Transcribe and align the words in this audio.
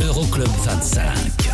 Euroclub 0.00 0.48
25. 0.62 1.47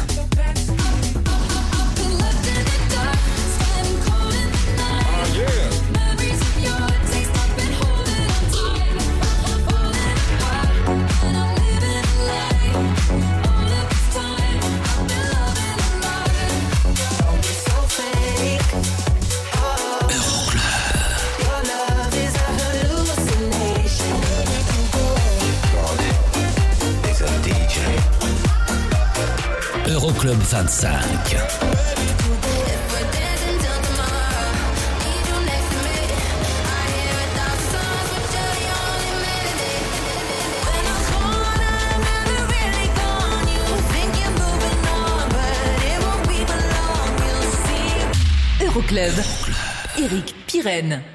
Euroclub 30.25 30.43
25. 30.43 31.37
Euroclub. 48.61 49.25
Eric 49.99 50.35
Pirenne. 50.47 51.14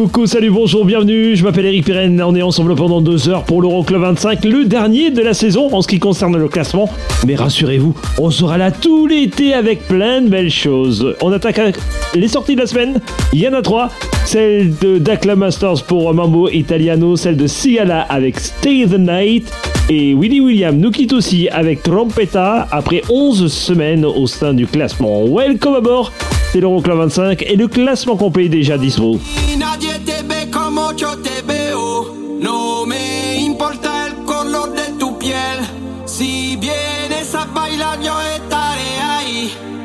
Coucou, 0.00 0.24
salut, 0.24 0.48
bonjour, 0.48 0.86
bienvenue, 0.86 1.36
je 1.36 1.44
m'appelle 1.44 1.66
Eric 1.66 1.84
Pirenne, 1.84 2.22
on 2.22 2.34
est 2.34 2.40
ensemble 2.40 2.74
pendant 2.74 3.02
deux 3.02 3.28
heures 3.28 3.44
pour 3.44 3.60
l'Euroclub 3.60 4.00
25, 4.00 4.46
le 4.46 4.64
dernier 4.64 5.10
de 5.10 5.20
la 5.20 5.34
saison 5.34 5.68
en 5.74 5.82
ce 5.82 5.88
qui 5.88 5.98
concerne 5.98 6.38
le 6.38 6.48
classement. 6.48 6.88
Mais 7.26 7.34
rassurez-vous, 7.34 7.94
on 8.18 8.30
sera 8.30 8.56
là 8.56 8.70
tout 8.70 9.06
l'été 9.06 9.52
avec 9.52 9.86
plein 9.86 10.22
de 10.22 10.30
belles 10.30 10.50
choses. 10.50 11.14
On 11.20 11.30
attaque 11.32 11.58
avec 11.58 11.76
les 12.14 12.28
sorties 12.28 12.54
de 12.54 12.60
la 12.62 12.66
semaine, 12.66 12.98
il 13.34 13.40
y 13.40 13.48
en 13.48 13.52
a 13.52 13.60
trois. 13.60 13.90
Celle 14.24 14.74
de 14.78 14.96
Dacla 14.96 15.36
Masters 15.36 15.82
pour 15.86 16.14
Mambo 16.14 16.48
Italiano, 16.48 17.16
celle 17.16 17.36
de 17.36 17.46
Sigala 17.46 18.00
avec 18.00 18.40
Stay 18.40 18.86
the 18.86 18.98
Night, 18.98 19.52
et 19.90 20.14
Willy 20.14 20.40
William 20.40 20.78
nous 20.78 20.92
quitte 20.92 21.12
aussi 21.12 21.50
avec 21.50 21.82
Trompetta 21.82 22.66
après 22.70 23.02
11 23.10 23.52
semaines 23.52 24.06
au 24.06 24.26
sein 24.26 24.54
du 24.54 24.66
classement. 24.66 25.26
Welcome 25.26 25.74
aboard, 25.74 26.10
c'est 26.52 26.60
l'Euroclub 26.60 26.96
25 26.98 27.42
et 27.42 27.56
le 27.56 27.68
classement 27.68 28.16
complet 28.16 28.46
est 28.46 28.48
déjà 28.48 28.76
dispo. 28.78 29.12
De. 29.12 29.70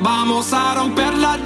Vamos 0.02 0.54
a 0.54 0.80
romper 0.80 1.12
la 1.20 1.38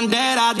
bandera, 0.00 0.54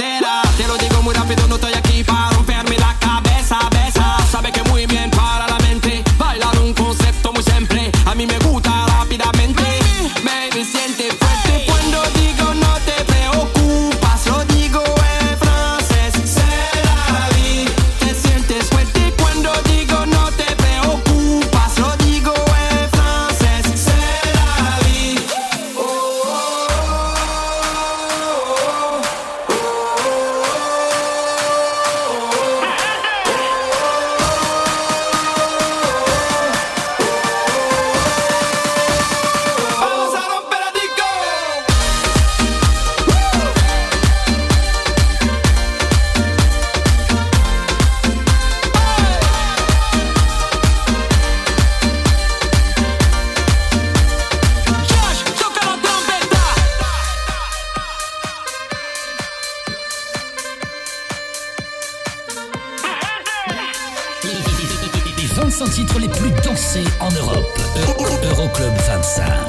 Euroclub 69.18 69.39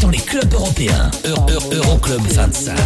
dans 0.00 0.10
les 0.10 0.18
clubs 0.18 0.52
européens. 0.52 1.10
Euro, 1.24 1.46
Euro, 1.50 1.72
Euroclub 1.72 2.22
25. 2.22 2.76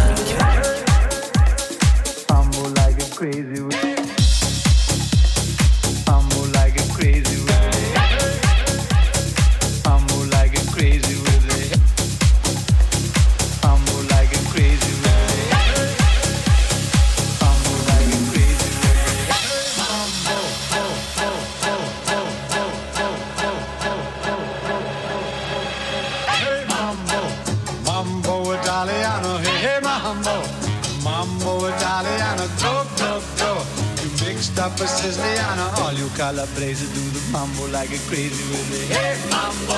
while 36.37 36.45
I 36.45 36.55
blaze 36.55 36.83
it, 36.83 36.93
do 36.93 37.01
the 37.01 37.31
mambo 37.31 37.67
like 37.71 37.89
a 37.89 37.97
crazy 38.09 38.43
with 38.49 38.69
it. 38.69 38.95
Hey 38.95 39.17
mambo, 39.29 39.77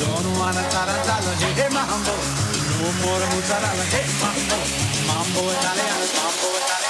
don't 0.00 0.38
wanna 0.38 0.64
tarantala, 0.72 1.32
hey 1.42 1.68
mambo, 1.68 2.14
no 2.80 2.88
more 3.04 3.26
mozzarella, 3.32 3.84
hey 3.92 4.08
mambo, 4.20 4.58
mambo 5.06 5.40
italiano, 5.52 6.06
mambo 6.16 6.48
italiano. 6.56 6.81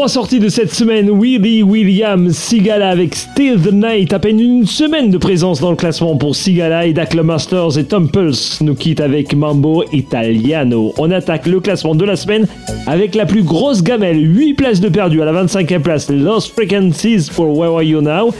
trois 0.00 0.08
sorties 0.08 0.40
de 0.40 0.48
cette 0.48 0.72
semaine, 0.72 1.10
Willie 1.10 1.62
Williams, 1.62 2.34
Sigala 2.34 2.88
avec 2.88 3.14
Still 3.14 3.60
the 3.60 3.70
Night, 3.70 4.14
à 4.14 4.18
peine 4.18 4.40
une 4.40 4.64
semaine 4.64 5.10
de 5.10 5.18
présence 5.18 5.60
dans 5.60 5.68
le 5.68 5.76
classement 5.76 6.16
pour 6.16 6.34
Sigala 6.34 6.86
et 6.86 6.94
Dakla 6.94 7.22
Masters 7.22 7.76
et 7.76 7.84
Tom 7.84 8.08
nous 8.62 8.74
quitte 8.74 9.02
avec 9.02 9.34
Mambo 9.34 9.84
Italiano. 9.92 10.94
On 10.96 11.10
attaque 11.10 11.46
le 11.46 11.60
classement 11.60 11.94
de 11.94 12.06
la 12.06 12.16
semaine 12.16 12.46
avec 12.90 13.14
la 13.14 13.24
plus 13.24 13.44
grosse 13.44 13.84
gamelle, 13.84 14.18
8 14.20 14.54
places 14.54 14.80
de 14.80 14.88
perdu 14.88 15.22
à 15.22 15.24
la 15.24 15.44
25e 15.44 15.78
place, 15.78 16.10
Lost 16.10 16.52
Frequencies 16.54 17.30
for 17.30 17.56
Where 17.56 17.72
Are 17.72 17.84
You 17.84 18.00
Now. 18.00 18.34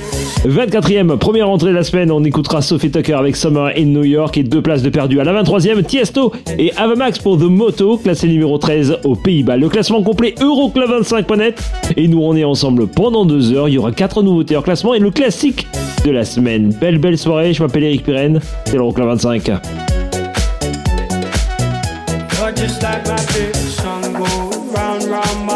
24e, 0.45 1.17
première 1.19 1.49
entrée 1.49 1.71
de 1.71 1.77
la 1.77 1.85
semaine, 1.85 2.11
on 2.11 2.25
écoutera 2.25 2.61
Sophie 2.61 2.91
Tucker 2.91 3.15
avec 3.15 3.37
Summer 3.37 3.71
in 3.77 3.85
New 3.85 4.03
York 4.03 4.37
et 4.39 4.43
2 4.43 4.61
places 4.61 4.83
de 4.83 4.91
perdu 4.91 5.21
à 5.21 5.25
la 5.25 5.41
23e, 5.41 5.85
Tiesto 5.85 6.33
et 6.59 6.73
Avamax 6.77 7.21
pour 7.21 7.39
The 7.39 7.43
Moto, 7.43 7.97
classé 7.99 8.27
numéro 8.27 8.59
13 8.59 8.99
aux 9.05 9.15
Pays-Bas. 9.15 9.57
Le 9.57 9.69
classement 9.69 10.03
complet 10.03 10.35
Euroclub25.net 10.41 11.63
et 11.97 12.09
nous 12.09 12.21
on 12.21 12.35
est 12.35 12.43
ensemble 12.43 12.89
pendant 12.89 13.25
2 13.25 13.53
heures, 13.53 13.69
il 13.69 13.75
y 13.75 13.79
aura 13.79 13.93
4 13.93 14.25
nouveautés 14.25 14.57
en 14.57 14.63
classement 14.63 14.95
et 14.95 14.99
le 14.99 15.13
classique 15.13 15.69
de 16.05 16.11
la 16.11 16.25
semaine. 16.25 16.75
Belle 16.81 16.99
belle 16.99 17.19
soirée, 17.19 17.53
je 17.53 17.63
m'appelle 17.63 17.85
Eric 17.85 18.03
Pirenne, 18.03 18.41
c'est 18.65 18.75
l'Euroclub 18.75 19.07
25. 19.07 19.49
sun 23.83 24.13
go 24.13 24.51
round, 24.75 25.05
round 25.05 25.50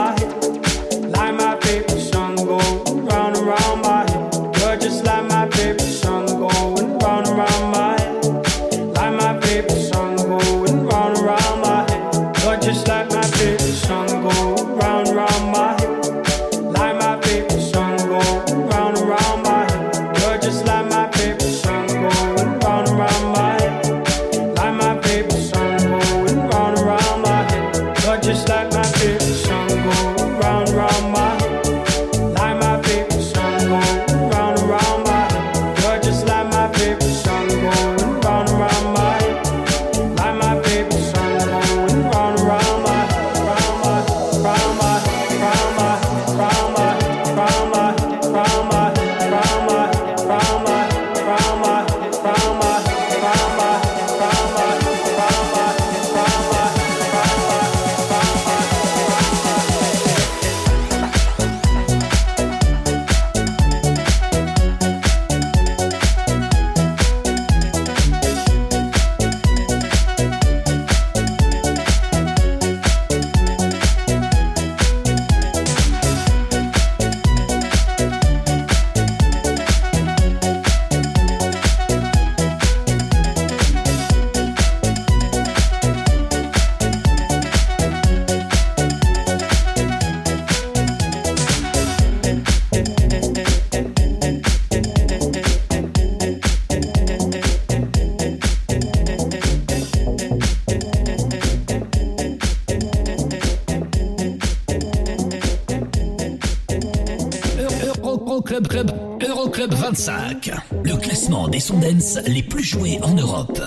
sons 111.64 111.78
dance 111.78 112.18
les 112.26 112.42
plus 112.42 112.62
joués 112.62 112.98
en 113.02 113.14
Europe. 113.14 113.58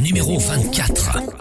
Numéro 0.00 0.38
24. 0.38 1.31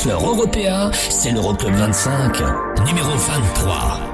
Danseurs 0.00 0.26
européens, 0.26 0.90
c'est 1.10 1.30
l'Euroclub 1.30 1.74
25, 1.74 2.42
numéro 2.86 3.10
23. 3.10 4.09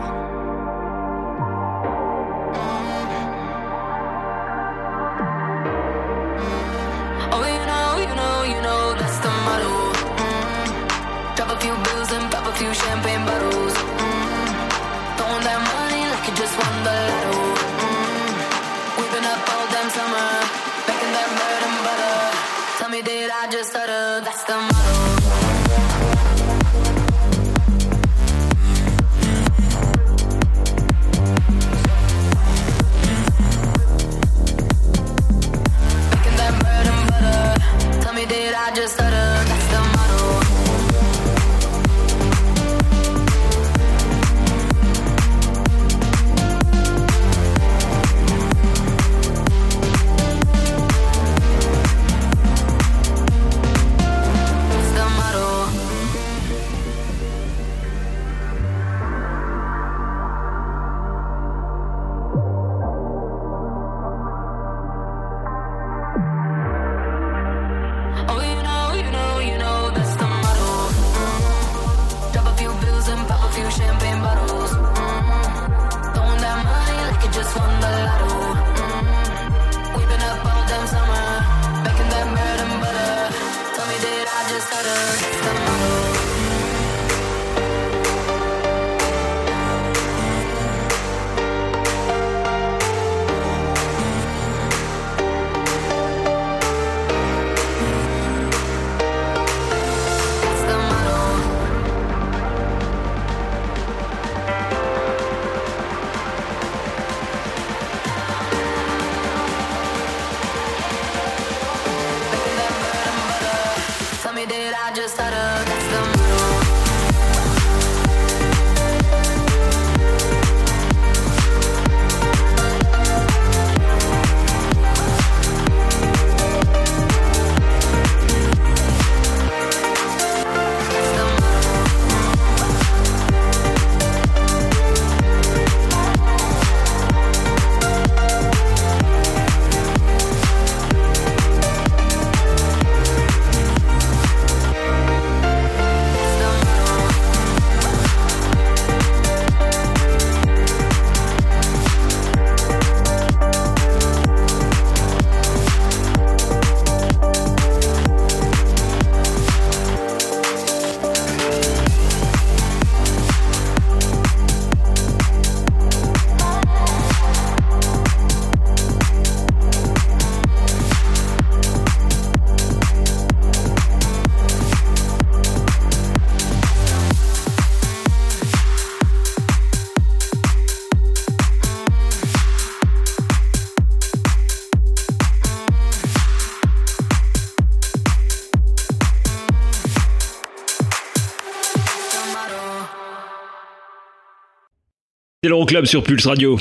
l'Euroclub 195.66 195.86
sur 195.86 196.02
Pulse 196.02 196.26
Radio. 196.26 196.58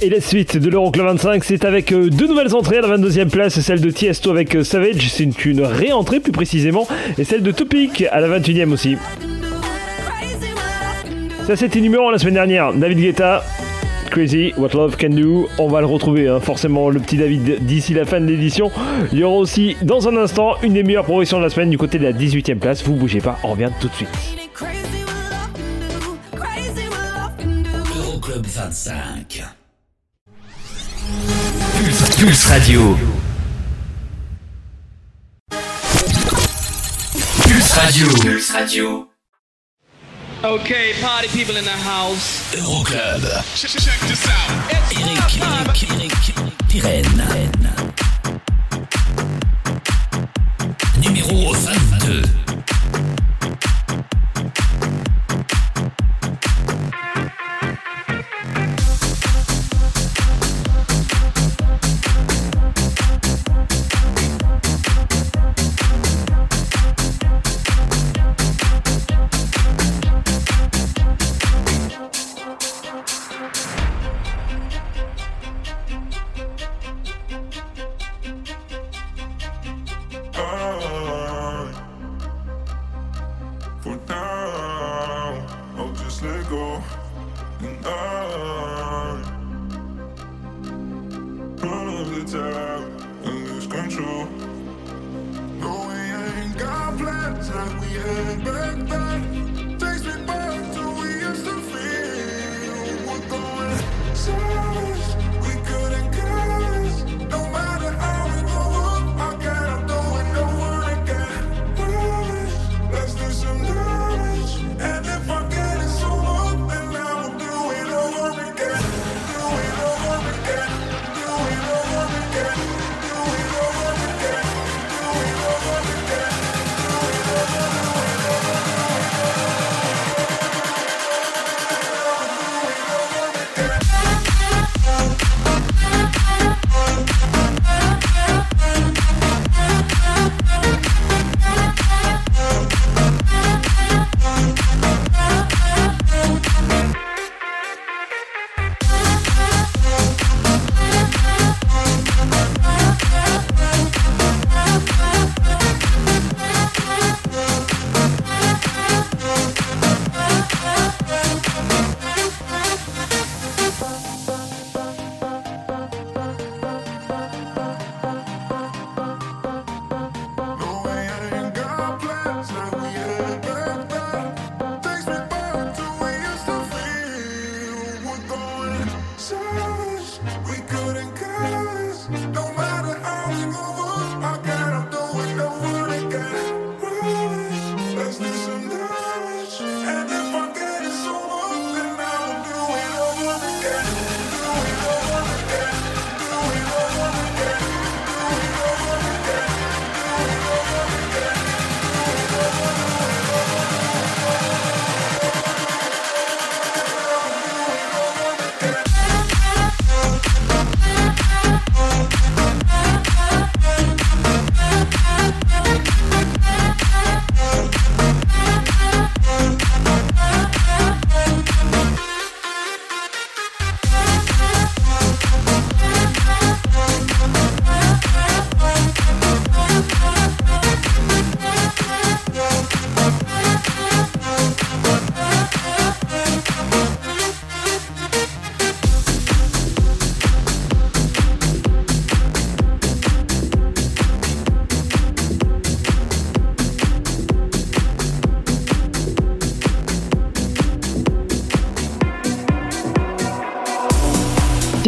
Et 0.00 0.08
la 0.08 0.20
suite 0.20 0.56
de 0.56 0.70
l'Euroclub 0.70 1.06
25, 1.06 1.42
c'est 1.42 1.64
avec 1.64 1.90
euh, 1.90 2.10
deux 2.10 2.28
nouvelles 2.28 2.54
entrées 2.54 2.78
à 2.78 2.82
la 2.82 2.96
22e 2.96 3.28
place, 3.28 3.58
celle 3.58 3.80
de 3.80 3.90
Tiesto 3.90 4.30
avec 4.30 4.54
euh, 4.54 4.62
Savage, 4.62 5.08
c'est 5.10 5.44
une 5.46 5.62
réentrée 5.62 6.20
plus 6.20 6.30
précisément, 6.30 6.86
et 7.16 7.24
celle 7.24 7.42
de 7.42 7.50
Topic 7.50 8.04
à 8.12 8.20
la 8.20 8.38
21e 8.38 8.72
aussi. 8.72 8.96
Ça 11.46 11.56
c'était 11.56 11.80
numéro 11.80 12.08
1 12.08 12.12
la 12.12 12.18
semaine 12.18 12.34
dernière, 12.34 12.72
David 12.72 13.00
Guetta, 13.00 13.42
Crazy, 14.10 14.52
What 14.58 14.70
Love 14.74 14.96
Can 14.96 15.10
Do, 15.10 15.48
on 15.58 15.66
va 15.66 15.80
le 15.80 15.86
retrouver 15.86 16.28
hein, 16.28 16.38
forcément 16.38 16.88
le 16.88 17.00
petit 17.00 17.16
David 17.16 17.64
d'ici 17.64 17.94
la 17.94 18.04
fin 18.04 18.20
de 18.20 18.26
l'édition. 18.26 18.70
Il 19.12 19.18
y 19.18 19.24
aura 19.24 19.36
aussi 19.36 19.76
dans 19.82 20.08
un 20.08 20.16
instant 20.16 20.54
une 20.62 20.74
des 20.74 20.84
meilleures 20.84 21.04
progressions 21.04 21.38
de 21.38 21.44
la 21.44 21.50
semaine 21.50 21.70
du 21.70 21.78
côté 21.78 21.98
de 21.98 22.04
la 22.04 22.12
18e 22.12 22.58
place, 22.58 22.84
vous 22.84 22.94
bougez 22.94 23.20
pas, 23.20 23.38
on 23.42 23.48
revient 23.48 23.70
tout 23.80 23.88
de 23.88 23.94
suite. 23.94 24.47
25. 28.48 29.44
Pulse, 31.76 32.16
Pulse 32.16 32.48
Radio. 32.48 32.96
Pulse 37.42 37.76
Radio. 37.76 38.06
Pulse 38.22 38.50
Radio. 38.52 39.08
Okay, 40.42 40.94
party 41.00 41.28
people 41.28 41.56
in 41.56 41.64
the 41.64 41.70
house. 41.70 42.54
Euroclub. 42.54 43.24
Eric, 44.70 45.40
Eric, 45.42 45.82
Eric, 45.92 46.14
Pirenne. 46.68 47.68
Numéro 51.02 51.52
22. 51.54 52.48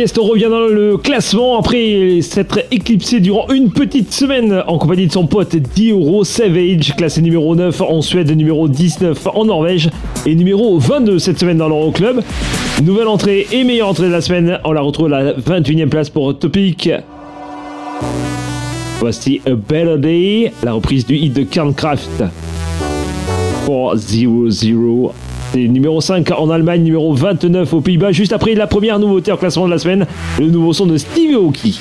podcast 0.01 0.19
revient 0.19 0.49
dans 0.49 0.67
le 0.67 0.97
classement 0.97 1.59
après 1.59 2.23
s'être 2.23 2.61
éclipsé 2.71 3.21
durant 3.21 3.51
une 3.51 3.71
petite 3.71 4.15
semaine 4.15 4.63
en 4.67 4.79
compagnie 4.79 5.07
de 5.07 5.13
son 5.13 5.27
pote 5.27 5.55
Dioro 5.57 6.25
Savage, 6.25 6.97
classé 6.97 7.21
numéro 7.21 7.55
9 7.55 7.83
en 7.83 8.01
Suède, 8.01 8.35
numéro 8.35 8.67
19 8.67 9.27
en 9.35 9.45
Norvège 9.45 9.91
et 10.25 10.35
numéro 10.35 10.79
22 10.79 11.19
cette 11.19 11.39
semaine 11.39 11.59
dans 11.59 11.69
l'Euroclub. 11.69 12.23
Nouvelle 12.83 13.09
entrée 13.09 13.47
et 13.53 13.63
meilleure 13.63 13.89
entrée 13.89 14.07
de 14.07 14.13
la 14.13 14.23
semaine, 14.23 14.59
on 14.65 14.73
la 14.73 14.81
retrouve 14.81 15.13
à 15.13 15.23
la 15.23 15.33
21e 15.35 15.89
place 15.89 16.09
pour 16.09 16.39
Topic. 16.39 16.89
Voici 19.01 19.43
A 19.47 19.51
Better 19.51 19.99
Day, 19.99 20.53
la 20.63 20.73
reprise 20.73 21.05
du 21.05 21.17
hit 21.17 21.35
de 21.35 21.43
Kerncraft 21.43 22.25
pour 23.67 23.95
Zero 23.97 24.49
Zero 24.49 25.13
et 25.55 25.69
numéro 25.69 26.01
5 26.01 26.31
en 26.31 26.49
Allemagne, 26.51 26.83
numéro 26.83 27.13
29 27.13 27.75
aux 27.75 27.81
Pays-Bas. 27.81 28.13
Juste 28.13 28.33
après 28.33 28.55
la 28.55 28.67
première 28.67 28.99
nouveauté 28.99 29.33
en 29.33 29.37
classement 29.37 29.67
de 29.67 29.71
la 29.71 29.79
semaine, 29.79 30.07
le 30.39 30.47
nouveau 30.47 30.73
son 30.73 30.87
de 30.87 30.97
Steve 30.97 31.35
Aoki. 31.35 31.81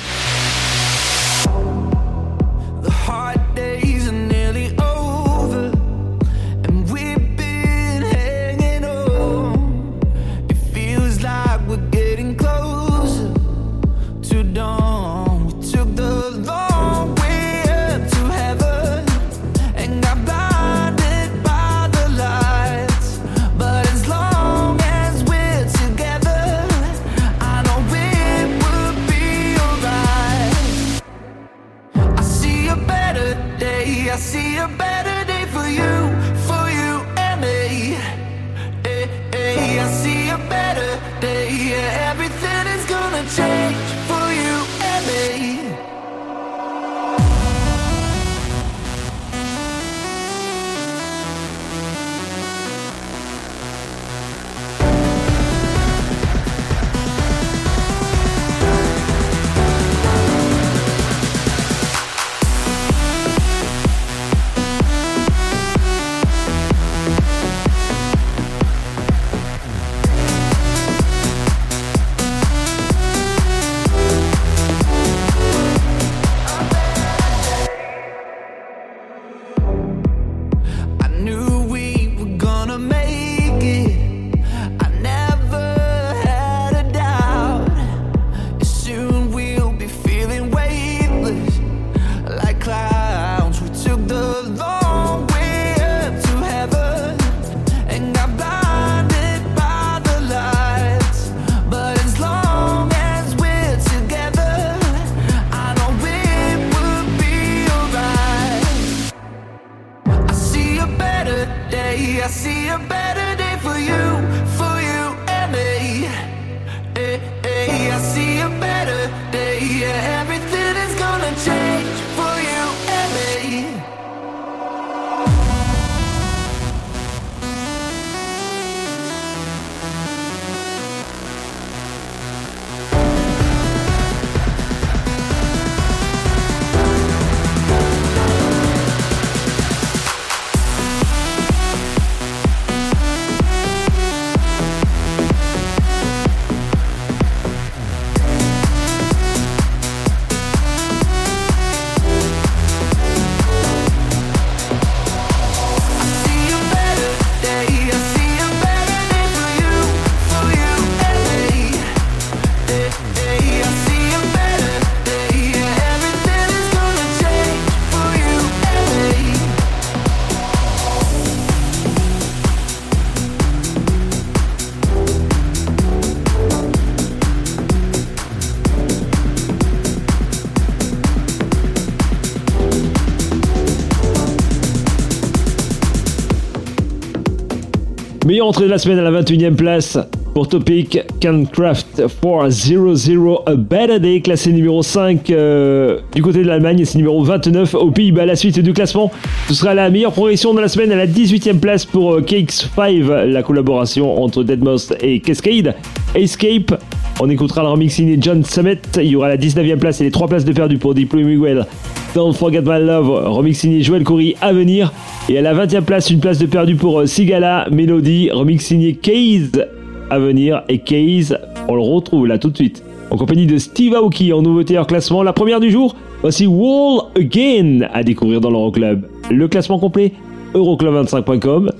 Meilleure 188.30 188.46
entrée 188.46 188.66
de 188.66 188.70
la 188.70 188.78
semaine 188.78 189.00
à 189.00 189.10
la 189.10 189.22
21e 189.22 189.56
place 189.56 189.98
pour 190.34 190.46
Topic 190.48 191.00
Cancraft 191.20 192.00
400 192.22 193.42
A 193.44 193.56
Better 193.56 193.98
Day, 193.98 194.20
classé 194.20 194.52
numéro 194.52 194.84
5 194.84 195.28
euh, 195.30 195.98
du 196.14 196.22
côté 196.22 196.38
de 196.38 196.46
l'Allemagne 196.46 196.78
et 196.78 196.84
c'est 196.84 196.98
numéro 196.98 197.24
29 197.24 197.74
aux 197.74 197.90
Pays-Bas. 197.90 198.26
La 198.26 198.36
suite 198.36 198.60
du 198.60 198.72
classement, 198.72 199.10
ce 199.48 199.54
sera 199.54 199.74
la 199.74 199.90
meilleure 199.90 200.12
progression 200.12 200.54
de 200.54 200.60
la 200.60 200.68
semaine 200.68 200.92
à 200.92 200.94
la 200.94 201.08
18e 201.08 201.58
place 201.58 201.84
pour 201.84 202.12
euh, 202.12 202.22
Cakes 202.22 202.68
5, 202.76 203.02
la 203.26 203.42
collaboration 203.42 204.22
entre 204.22 204.44
Deadmau5 204.44 204.98
et 205.00 205.18
Cascade. 205.18 205.74
Escape, 206.14 206.80
on 207.18 207.28
écoutera 207.28 207.62
le 207.62 207.70
remix 207.70 207.92
signé 207.92 208.16
John 208.20 208.44
Summit. 208.44 208.78
Il 208.98 209.06
y 209.06 209.16
aura 209.16 209.26
la 209.26 209.38
19e 209.38 209.78
place 209.78 210.00
et 210.02 210.04
les 210.04 210.12
3 210.12 210.28
places 210.28 210.44
de 210.44 210.52
perdu 210.52 210.78
pour 210.78 210.94
Deep 210.94 211.14
Miguel. 211.14 211.66
Don't 212.14 212.32
Forget 212.32 212.62
My 212.62 212.80
Love, 212.80 213.08
remix 213.08 213.60
signé 213.60 213.82
Joel 213.82 214.02
Corey 214.02 214.34
à 214.40 214.52
venir. 214.52 214.92
Et 215.28 215.38
à 215.38 215.42
la 215.42 215.54
20e 215.54 215.82
place, 215.82 216.10
une 216.10 216.18
place 216.18 216.38
de 216.38 216.46
perdu 216.46 216.74
pour 216.74 217.00
euh, 217.00 217.06
Sigala 217.06 217.68
Melody, 217.70 218.30
remix 218.32 218.64
signé 218.64 218.94
Case 218.94 219.64
à 220.10 220.18
venir. 220.18 220.62
Et 220.68 220.78
Case, 220.78 221.38
on 221.68 221.76
le 221.76 221.82
retrouve 221.82 222.26
là 222.26 222.38
tout 222.38 222.50
de 222.50 222.56
suite. 222.56 222.82
En 223.10 223.16
compagnie 223.16 223.46
de 223.46 223.58
Steve 223.58 223.94
Aoki 223.94 224.32
en 224.32 224.42
nouveauté 224.42 224.76
hors 224.76 224.88
classement. 224.88 225.22
La 225.22 225.32
première 225.32 225.60
du 225.60 225.70
jour, 225.70 225.94
voici 226.20 226.46
Wall 226.46 227.02
Again 227.16 227.88
à 227.92 228.02
découvrir 228.02 228.40
dans 228.40 228.50
l'Euroclub. 228.50 229.06
Le 229.30 229.46
classement 229.46 229.78
complet, 229.78 230.12
euroclub25.com. 230.54 231.70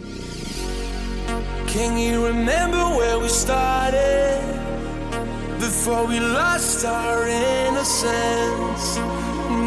Can 1.67 1.97
you 1.99 2.25
remember 2.25 2.79
where 2.97 3.19
we 3.21 3.29
started? 3.29 4.39
Before 5.59 6.07
we 6.09 6.21
lost 6.21 6.85
our 6.85 7.27
innocence. 7.27 9.01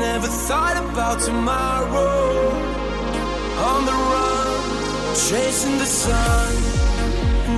Never 0.07 0.27
thought 0.27 0.77
about 0.85 1.17
tomorrow. 1.21 2.49
On 3.69 3.85
the 3.89 3.97
run, 4.11 5.15
chasing 5.27 5.77
the 5.77 5.85
sun. 5.85 6.53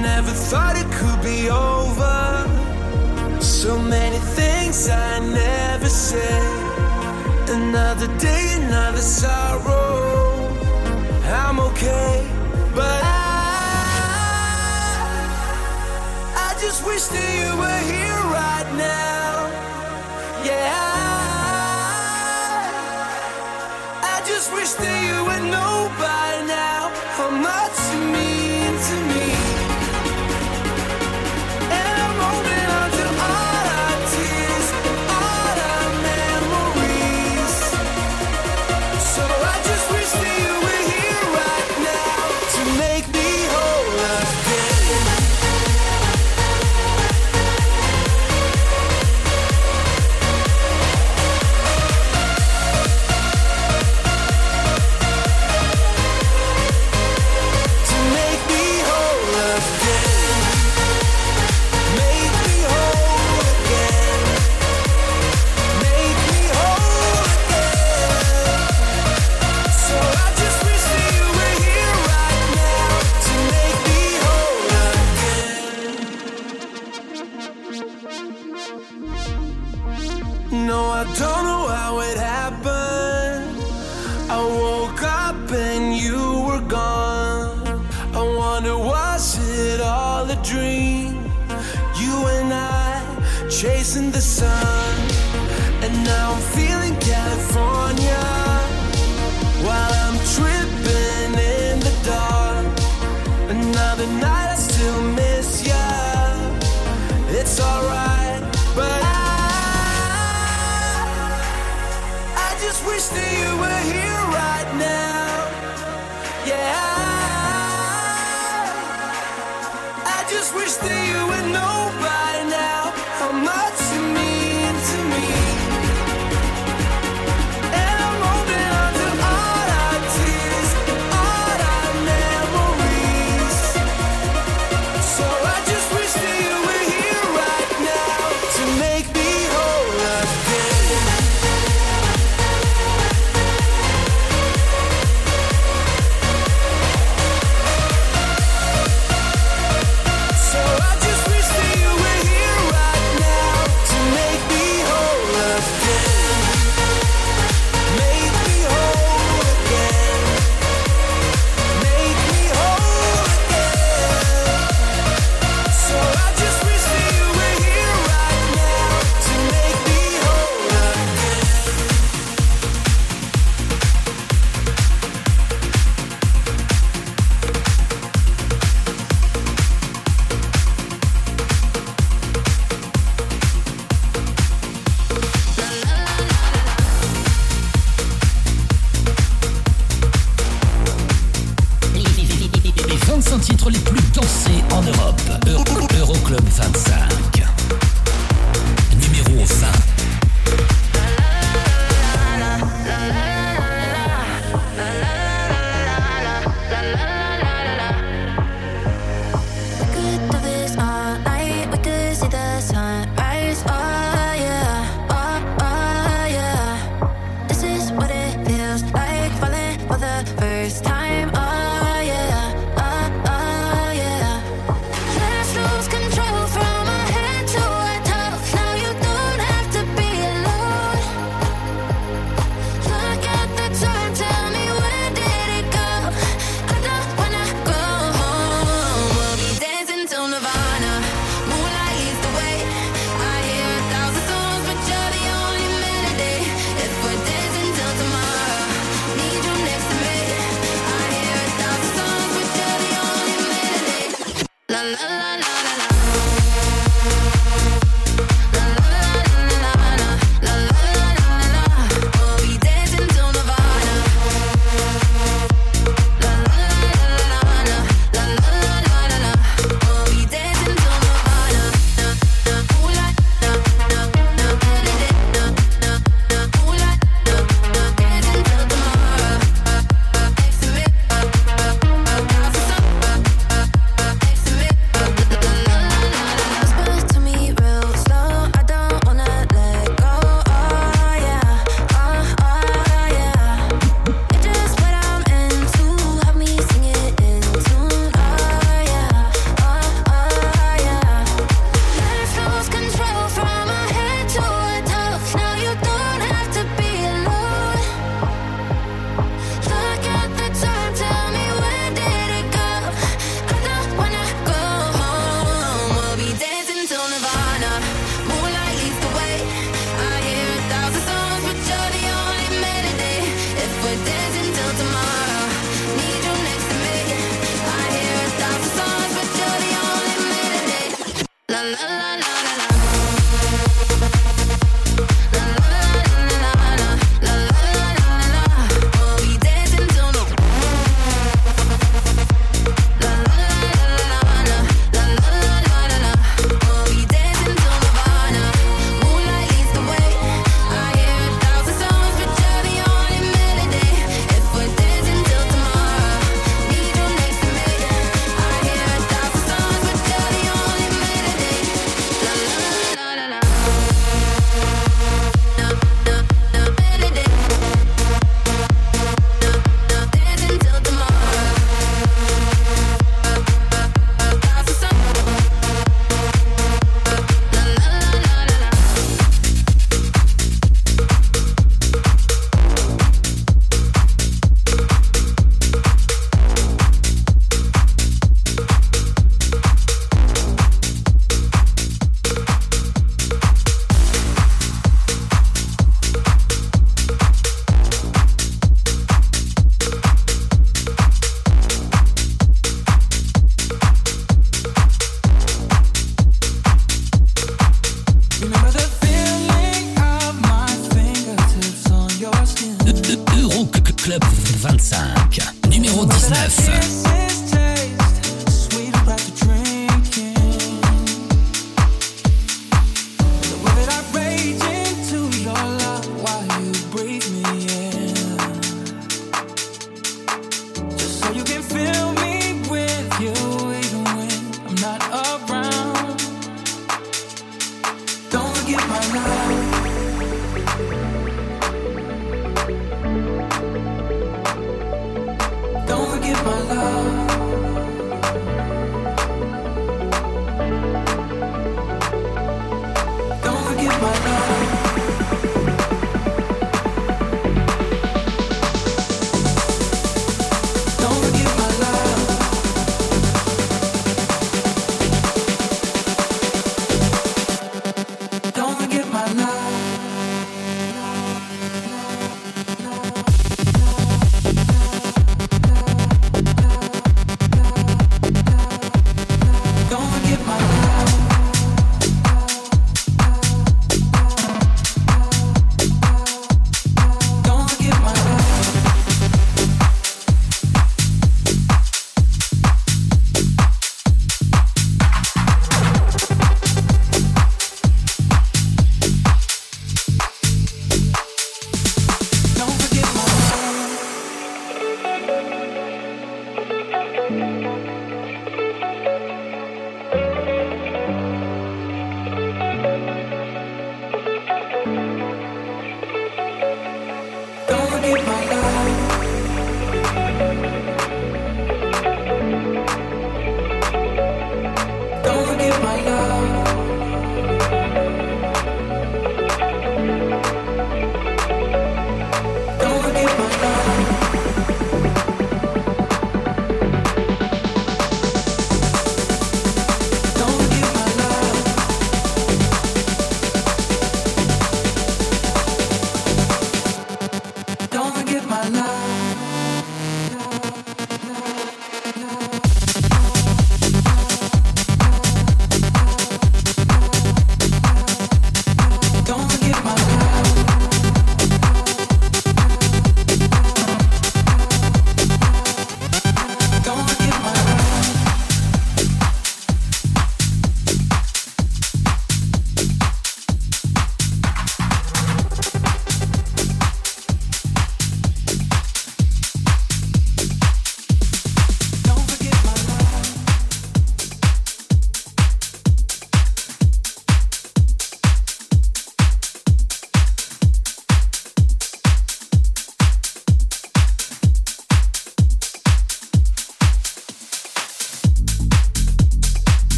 Never 0.00 0.30
thought 0.30 0.76
it 0.82 0.88
could 0.98 1.20
be 1.20 1.50
over. 1.50 2.18
So 3.40 3.76
many 3.78 4.18
things 4.38 4.88
I 4.88 5.18
never 5.18 5.88
said. 5.88 6.46
Another 7.50 8.08
day, 8.18 8.44
another 8.62 9.02
sorrow. 9.02 10.48
I'm 11.42 11.58
okay, 11.70 12.24
but 12.72 13.00
I, 13.02 13.18
I 16.46 16.48
just 16.60 16.86
wish 16.86 17.04
that 17.14 17.30
you 17.40 17.50
were 17.62 17.82
here 17.92 18.20
right 18.38 18.68
now. 18.76 19.17
Just 24.38 24.52
wish 24.52 24.70
that 24.74 24.98
you 25.04 25.24
would 25.24 25.50
know 25.50 25.90
by 25.98 26.46
now 26.46 26.92
how 27.16 27.28
much 27.28 27.76
you 27.92 28.00
mean 28.12 28.70
to 28.88 28.96
me. 29.12 29.47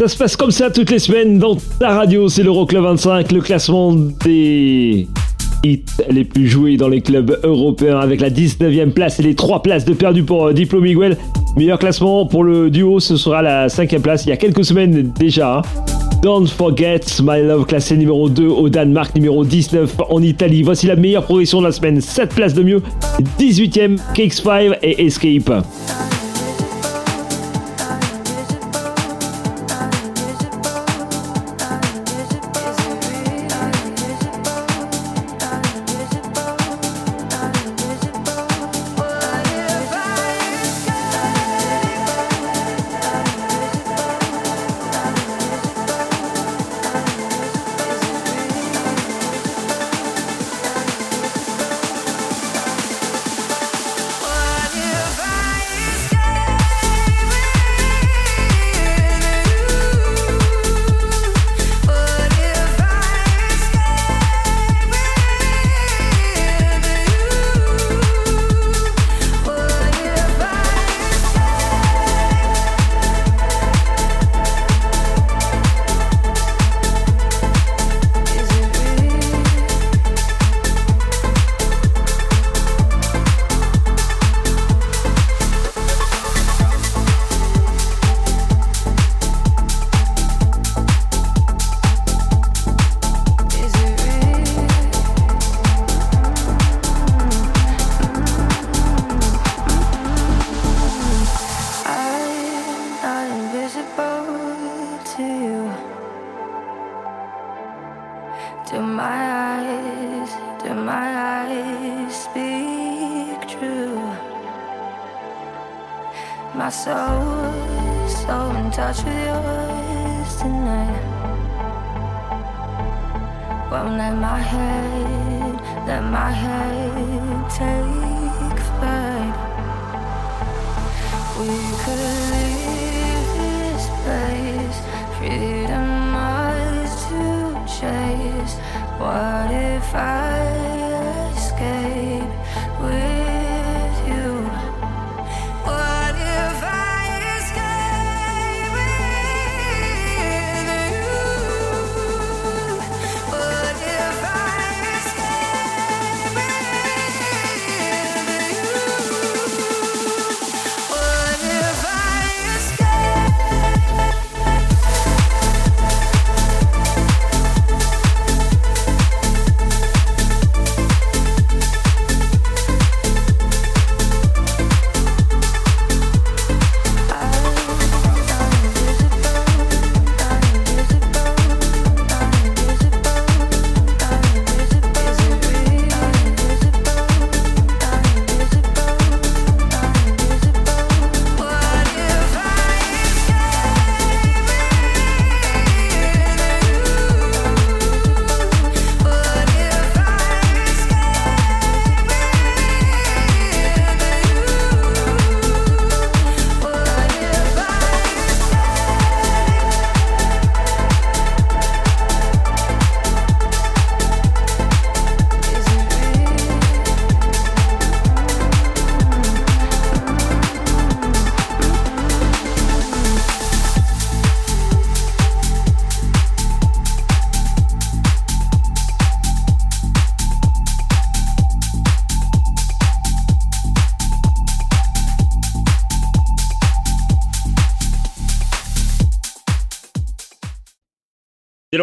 Ça 0.00 0.08
se 0.08 0.16
passe 0.16 0.34
comme 0.34 0.50
ça 0.50 0.70
toutes 0.70 0.88
les 0.88 0.98
semaines 0.98 1.38
dans 1.38 1.56
ta 1.78 1.90
radio, 1.90 2.26
c'est 2.30 2.42
l'Euroclub 2.42 2.82
25, 2.82 3.32
le 3.32 3.42
classement 3.42 3.92
des 3.92 5.06
hits 5.62 5.84
les 6.08 6.24
plus 6.24 6.48
joués 6.48 6.78
dans 6.78 6.88
les 6.88 7.02
clubs 7.02 7.38
européens 7.44 7.98
avec 7.98 8.22
la 8.22 8.30
19e 8.30 8.92
place 8.92 9.20
et 9.20 9.22
les 9.22 9.34
3 9.34 9.62
places 9.62 9.84
de 9.84 9.92
perdu 9.92 10.22
pour 10.22 10.46
euh, 10.46 10.52
Diplo 10.54 10.80
Miguel. 10.80 11.18
Meilleur 11.54 11.78
classement 11.78 12.24
pour 12.24 12.44
le 12.44 12.70
duo, 12.70 12.98
ce 12.98 13.18
sera 13.18 13.42
la 13.42 13.66
5e 13.66 14.00
place 14.00 14.24
il 14.24 14.30
y 14.30 14.32
a 14.32 14.38
quelques 14.38 14.64
semaines 14.64 15.12
déjà. 15.18 15.58
Hein. 15.58 15.62
Don't 16.22 16.46
Forget 16.46 17.00
My 17.22 17.42
Love, 17.42 17.66
classé 17.66 17.94
numéro 17.94 18.30
2 18.30 18.46
au 18.46 18.70
Danemark, 18.70 19.14
numéro 19.14 19.44
19 19.44 19.96
en 20.08 20.22
Italie. 20.22 20.62
Voici 20.62 20.86
la 20.86 20.96
meilleure 20.96 21.24
progression 21.24 21.60
de 21.60 21.66
la 21.66 21.72
semaine, 21.72 22.00
7 22.00 22.34
places 22.34 22.54
de 22.54 22.62
mieux, 22.62 22.82
18e, 23.38 23.98
Cakes 24.14 24.32
5 24.42 24.78
et 24.82 25.04
Escape. 25.04 25.62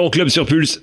C'est 0.08 0.20
l'Euroclub 0.20 0.30
sur 0.30 0.46
Pulse. 0.46 0.82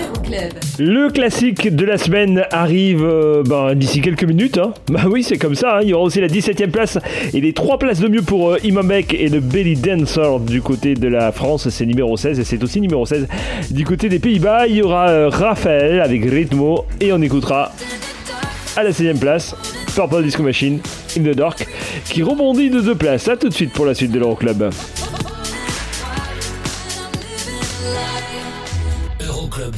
Euroclub. 0.00 0.52
Le 0.78 1.10
classique 1.10 1.74
de 1.74 1.84
la 1.84 1.98
semaine 1.98 2.44
arrive 2.52 3.02
euh, 3.02 3.42
ben, 3.44 3.74
d'ici 3.74 4.00
quelques 4.00 4.22
minutes. 4.22 4.56
hein. 4.58 4.72
Bah 4.88 5.02
oui, 5.10 5.24
c'est 5.24 5.36
comme 5.36 5.56
ça. 5.56 5.78
hein. 5.78 5.80
Il 5.82 5.88
y 5.88 5.94
aura 5.94 6.04
aussi 6.04 6.20
la 6.20 6.28
17e 6.28 6.70
place 6.70 6.98
et 7.34 7.40
les 7.40 7.52
3 7.54 7.78
places 7.80 7.98
de 7.98 8.06
mieux 8.06 8.22
pour 8.22 8.50
euh, 8.50 8.58
Imambek 8.62 9.14
et 9.14 9.28
le 9.28 9.40
Belly 9.40 9.74
Dancer 9.74 10.38
du 10.46 10.62
côté 10.62 10.94
de 10.94 11.08
la 11.08 11.32
France. 11.32 11.68
C'est 11.70 11.86
numéro 11.86 12.16
16 12.16 12.38
et 12.38 12.44
c'est 12.44 12.62
aussi 12.62 12.80
numéro 12.80 13.04
16 13.04 13.26
du 13.72 13.84
côté 13.84 14.08
des 14.08 14.20
Pays-Bas. 14.20 14.68
Il 14.68 14.76
y 14.76 14.82
aura 14.82 15.08
euh, 15.08 15.28
Raphaël 15.28 16.00
avec 16.00 16.22
Ritmo 16.24 16.86
et 17.00 17.12
on 17.12 17.20
écoutera 17.20 17.72
à 18.76 18.84
la 18.84 18.90
16e 18.92 19.18
place 19.18 19.56
Purple 19.96 20.22
Disco 20.22 20.44
Machine 20.44 20.78
in 21.18 21.22
the 21.22 21.34
Dark 21.34 21.66
qui 22.04 22.22
rebondit 22.22 22.70
de 22.70 22.80
deux 22.80 22.94
places. 22.94 23.26
A 23.26 23.36
tout 23.36 23.48
de 23.48 23.54
suite 23.54 23.72
pour 23.72 23.86
la 23.86 23.94
suite 23.94 24.12
de 24.12 24.20
l'Euroclub. 24.20 24.62
Euroclub 24.62 24.99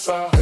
far. 0.00 0.39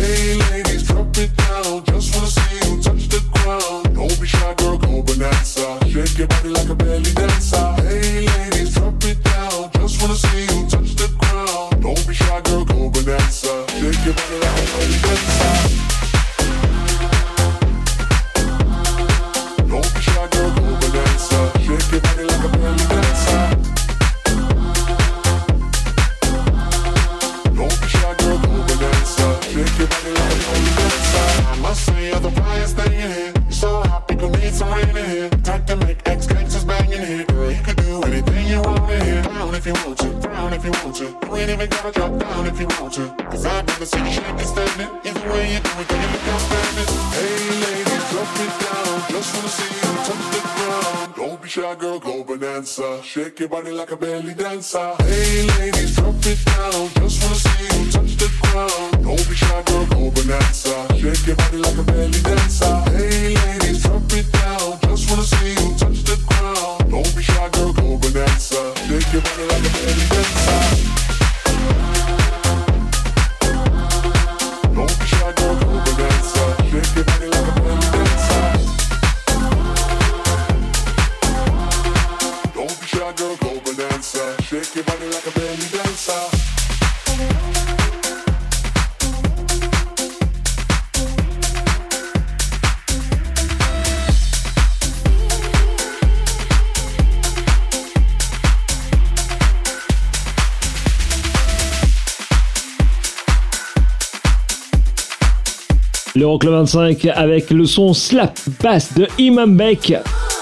Euroclub 106.29 106.53
25 106.53 107.07
avec 107.15 107.49
le 107.51 107.65
son 107.65 107.95
slap 107.95 108.39
bass 108.63 108.93
de 108.93 109.09
Imam 109.19 109.57
Beck. 109.57 109.95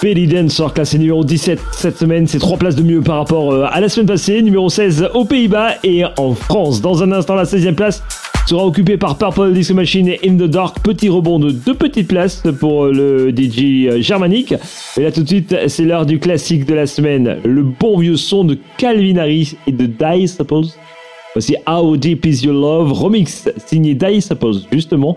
Belly 0.03 0.27
Dance 0.27 0.55
sur 0.55 0.75
classé 0.75 0.99
numéro 0.99 1.23
17 1.23 1.61
cette 1.71 1.97
semaine, 1.97 2.27
c'est 2.27 2.41
3 2.41 2.59
places 2.59 2.75
de 2.75 2.83
mieux 2.83 3.03
par 3.03 3.19
rapport 3.19 3.53
euh, 3.53 3.67
à 3.71 3.81
la 3.81 3.89
semaine 3.89 4.09
passée, 4.09 4.43
numéro 4.43 4.69
16 4.69 5.11
aux 5.15 5.25
Pays-Bas 5.25 5.75
et 5.85 6.03
en 6.19 6.35
France. 6.35 6.81
Dans 6.81 7.05
un 7.05 7.13
instant, 7.13 7.37
la 7.37 7.45
16e 7.45 7.75
place 7.75 8.03
sera 8.49 8.67
occupée 8.67 8.97
par 8.97 9.17
Purple 9.17 9.53
Disco 9.53 9.75
Machine 9.75 10.09
et 10.09 10.19
In 10.27 10.35
the 10.35 10.51
Dark. 10.51 10.81
Petit 10.81 11.09
rebond 11.09 11.39
de 11.39 11.53
deux 11.53 11.75
petites 11.75 12.09
places 12.09 12.43
pour 12.59 12.87
euh, 12.87 12.93
le 12.93 13.31
DJ 13.31 13.87
euh, 13.87 14.01
germanique. 14.01 14.55
Et 14.97 15.03
là 15.03 15.13
tout 15.13 15.23
de 15.23 15.29
suite, 15.29 15.55
c'est 15.69 15.85
l'heure 15.85 16.05
du 16.05 16.19
classique 16.19 16.67
de 16.67 16.75
la 16.75 16.89
semaine, 16.89 17.39
le 17.45 17.63
bon 17.63 17.97
vieux 17.99 18.17
son 18.17 18.43
de 18.43 18.59
Calvin 18.77 19.19
Harris 19.19 19.57
et 19.69 19.73
de 19.73 19.87
Die 19.87 20.27
Suppose. 20.27 20.77
Voici 21.35 21.55
How 21.69 21.97
Deep 21.97 22.27
Is 22.27 22.45
Your 22.45 22.55
Love 22.55 22.93
remix 22.93 23.49
signé 23.67 23.95
Die 23.95 24.21
Suppose 24.21 24.67
justement 24.73 25.17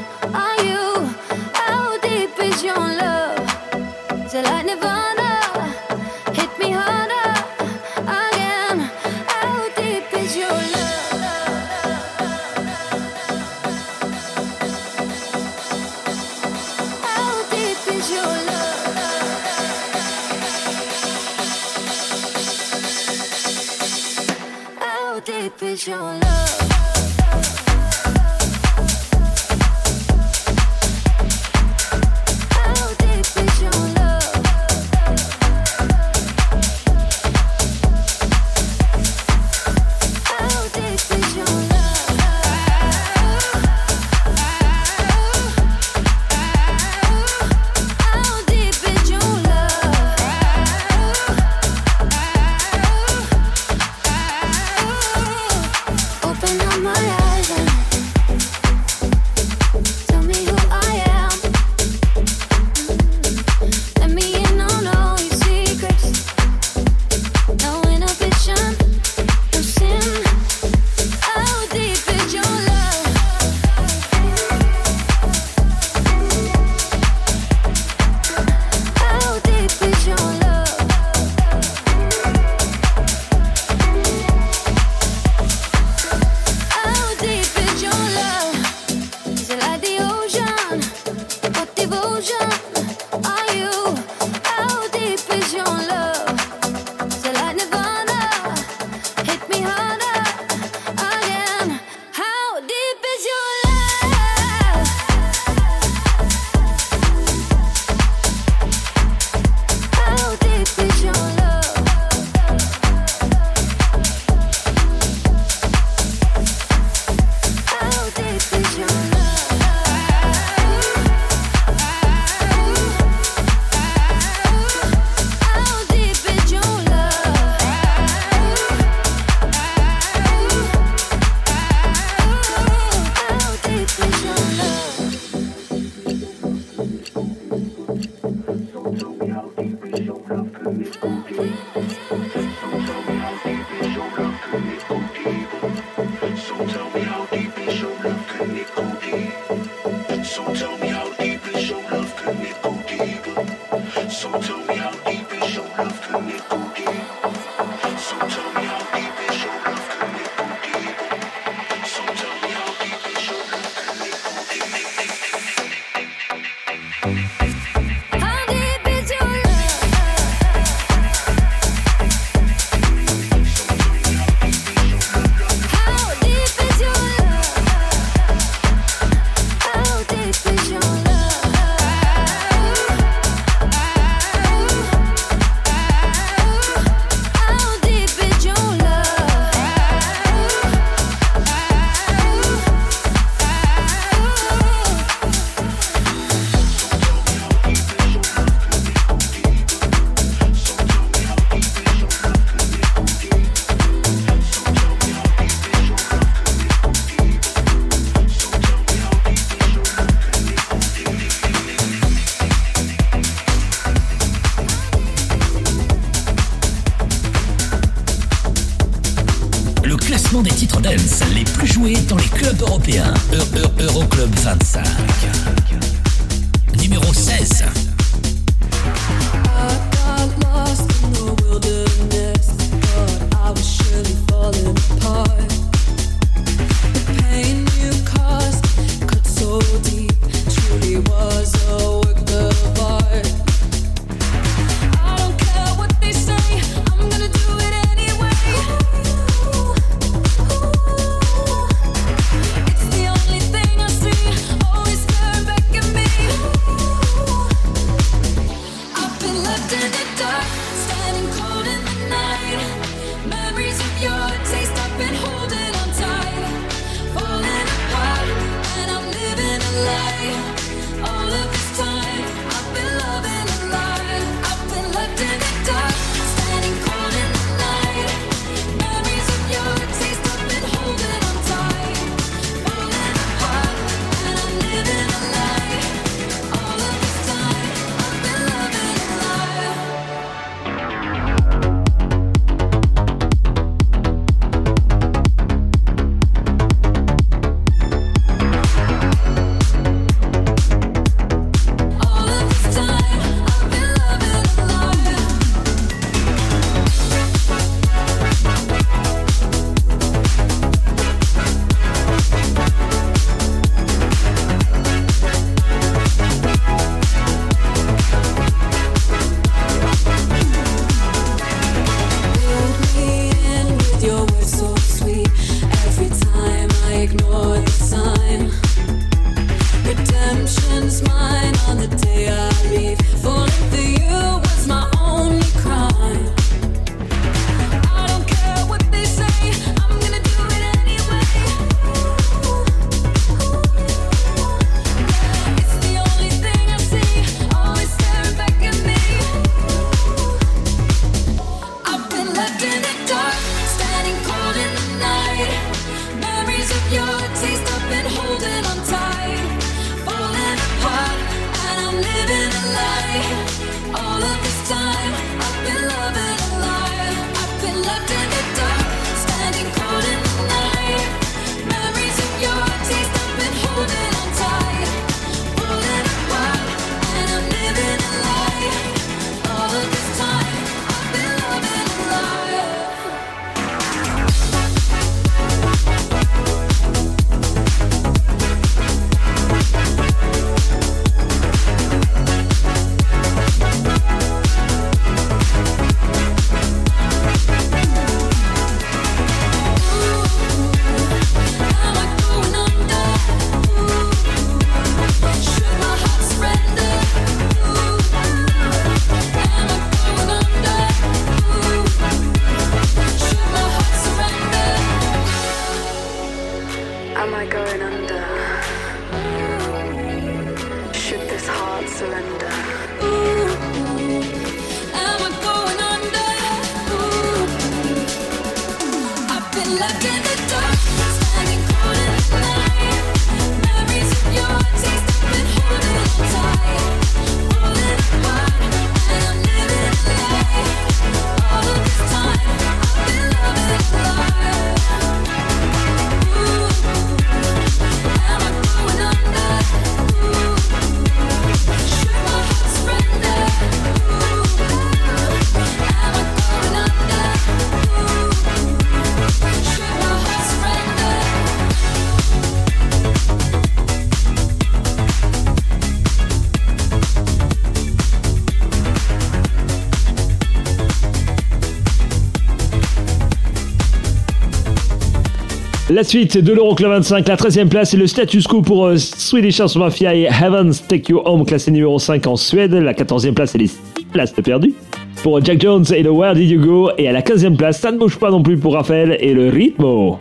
La 475.91 476.05
suite 476.05 476.37
de 476.37 476.53
l'Euroclub 476.53 476.89
25, 476.89 477.27
la 477.27 477.35
13e 477.35 477.67
place 477.67 477.93
et 477.93 477.97
le 477.97 478.07
status 478.07 478.47
quo 478.47 478.61
pour 478.61 478.85
euh, 478.85 478.95
Swedish 478.95 479.59
House 479.59 479.75
Mafia 479.75 480.15
et 480.15 480.23
Heaven's 480.23 480.87
Take 480.87 481.11
You 481.11 481.21
Home, 481.25 481.45
classé 481.45 481.69
numéro 481.69 481.99
5 481.99 482.27
en 482.27 482.37
Suède. 482.37 482.71
La 482.71 482.93
14e 482.93 483.33
place, 483.33 483.55
elle 483.55 483.61
les 483.61 483.67
6 483.67 483.77
places 484.09 484.33
de 484.33 484.41
perdu. 484.41 484.73
Pour 485.21 485.43
Jack 485.43 485.59
Jones 485.59 485.83
et 485.93 486.01
le 486.01 486.09
Where 486.09 486.33
Did 486.33 486.49
You 486.49 486.61
Go. 486.61 486.91
Et 486.97 487.09
à 487.09 487.11
la 487.11 487.21
15e 487.21 487.57
place, 487.57 487.81
ça 487.81 487.91
ne 487.91 487.97
bouge 487.97 488.17
pas 488.17 488.31
non 488.31 488.41
plus 488.41 488.57
pour 488.57 488.75
Raphaël 488.75 489.17
et 489.19 489.33
le 489.33 489.49
Ritmo. 489.49 490.17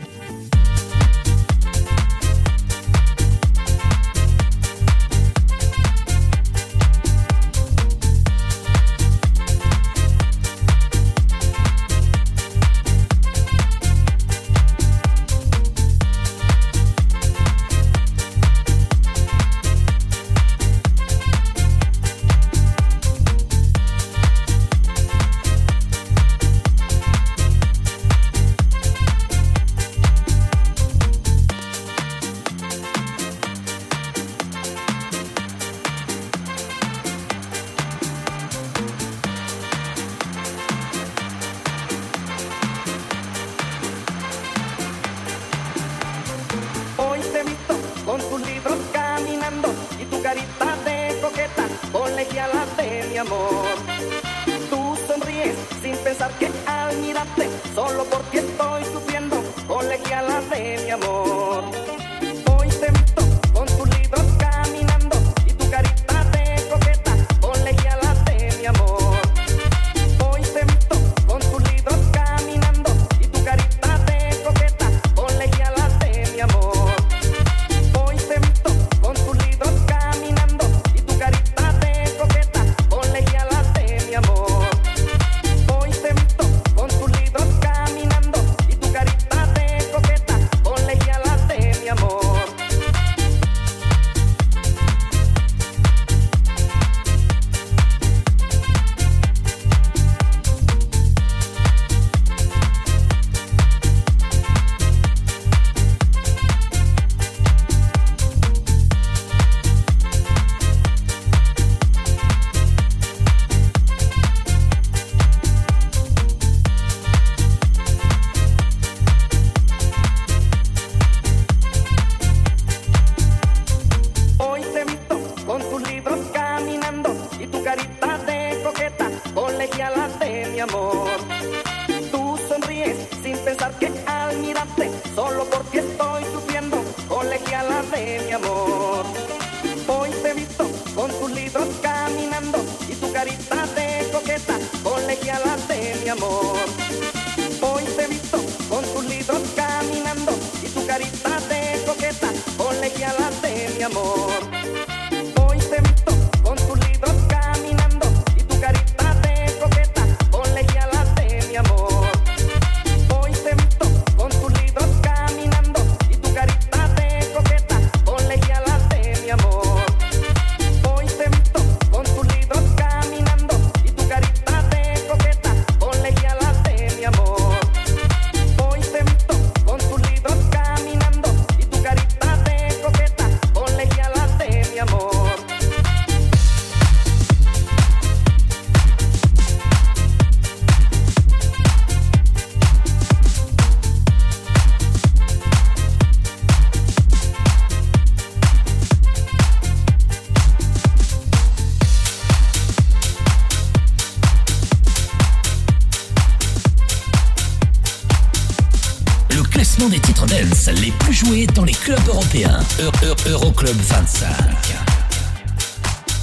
Euroclub 213.26 213.76
25. 213.76 214.28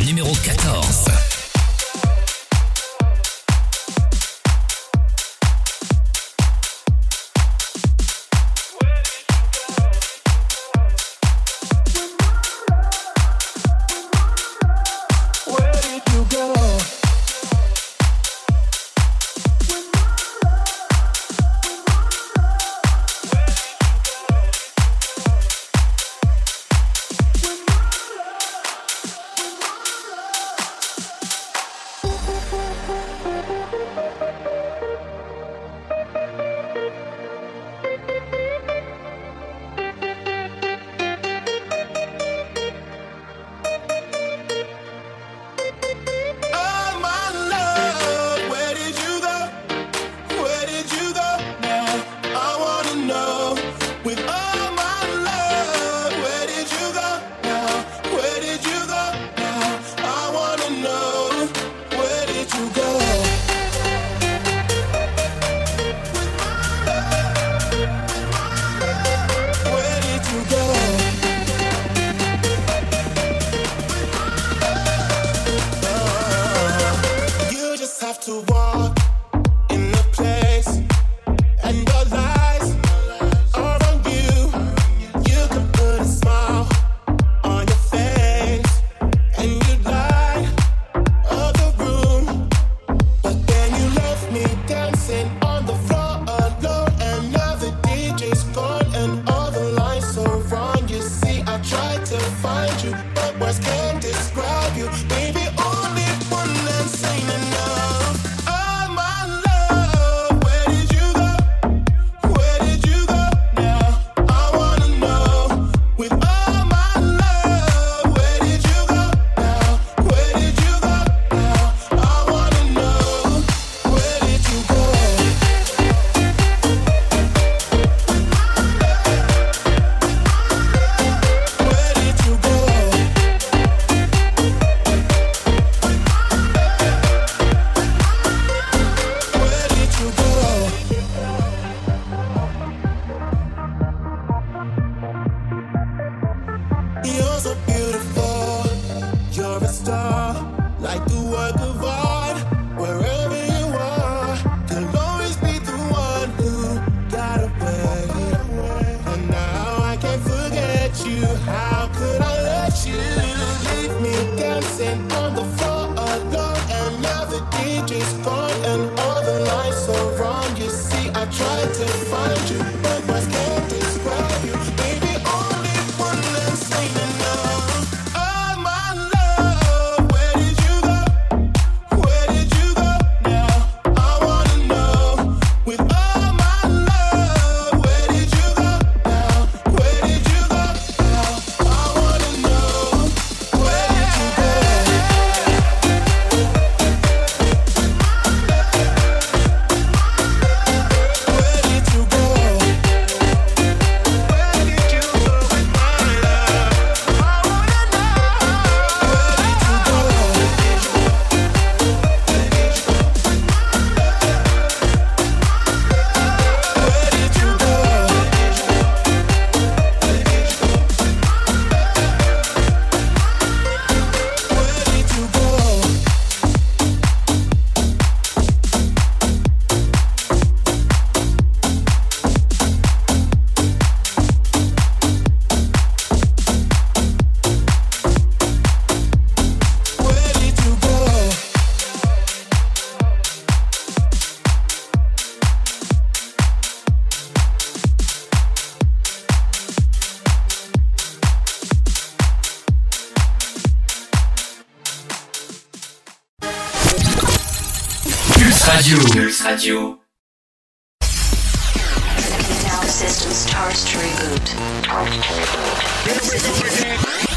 Numéro 0.06 0.32
14. 0.34 1.37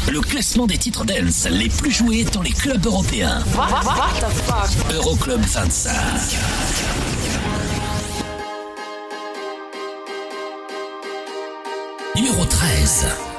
Le 0.07 0.21
classement 0.21 0.67
des 0.67 0.77
titres 0.77 1.03
dance 1.03 1.47
les 1.49 1.69
plus 1.69 1.89
joués 1.89 2.23
dans 2.25 2.43
les 2.43 2.51
clubs 2.51 2.85
européens. 2.85 3.43
Euroclub 4.93 5.41
25. 5.41 5.93
Numéro 12.15 12.45
13. 12.45 13.30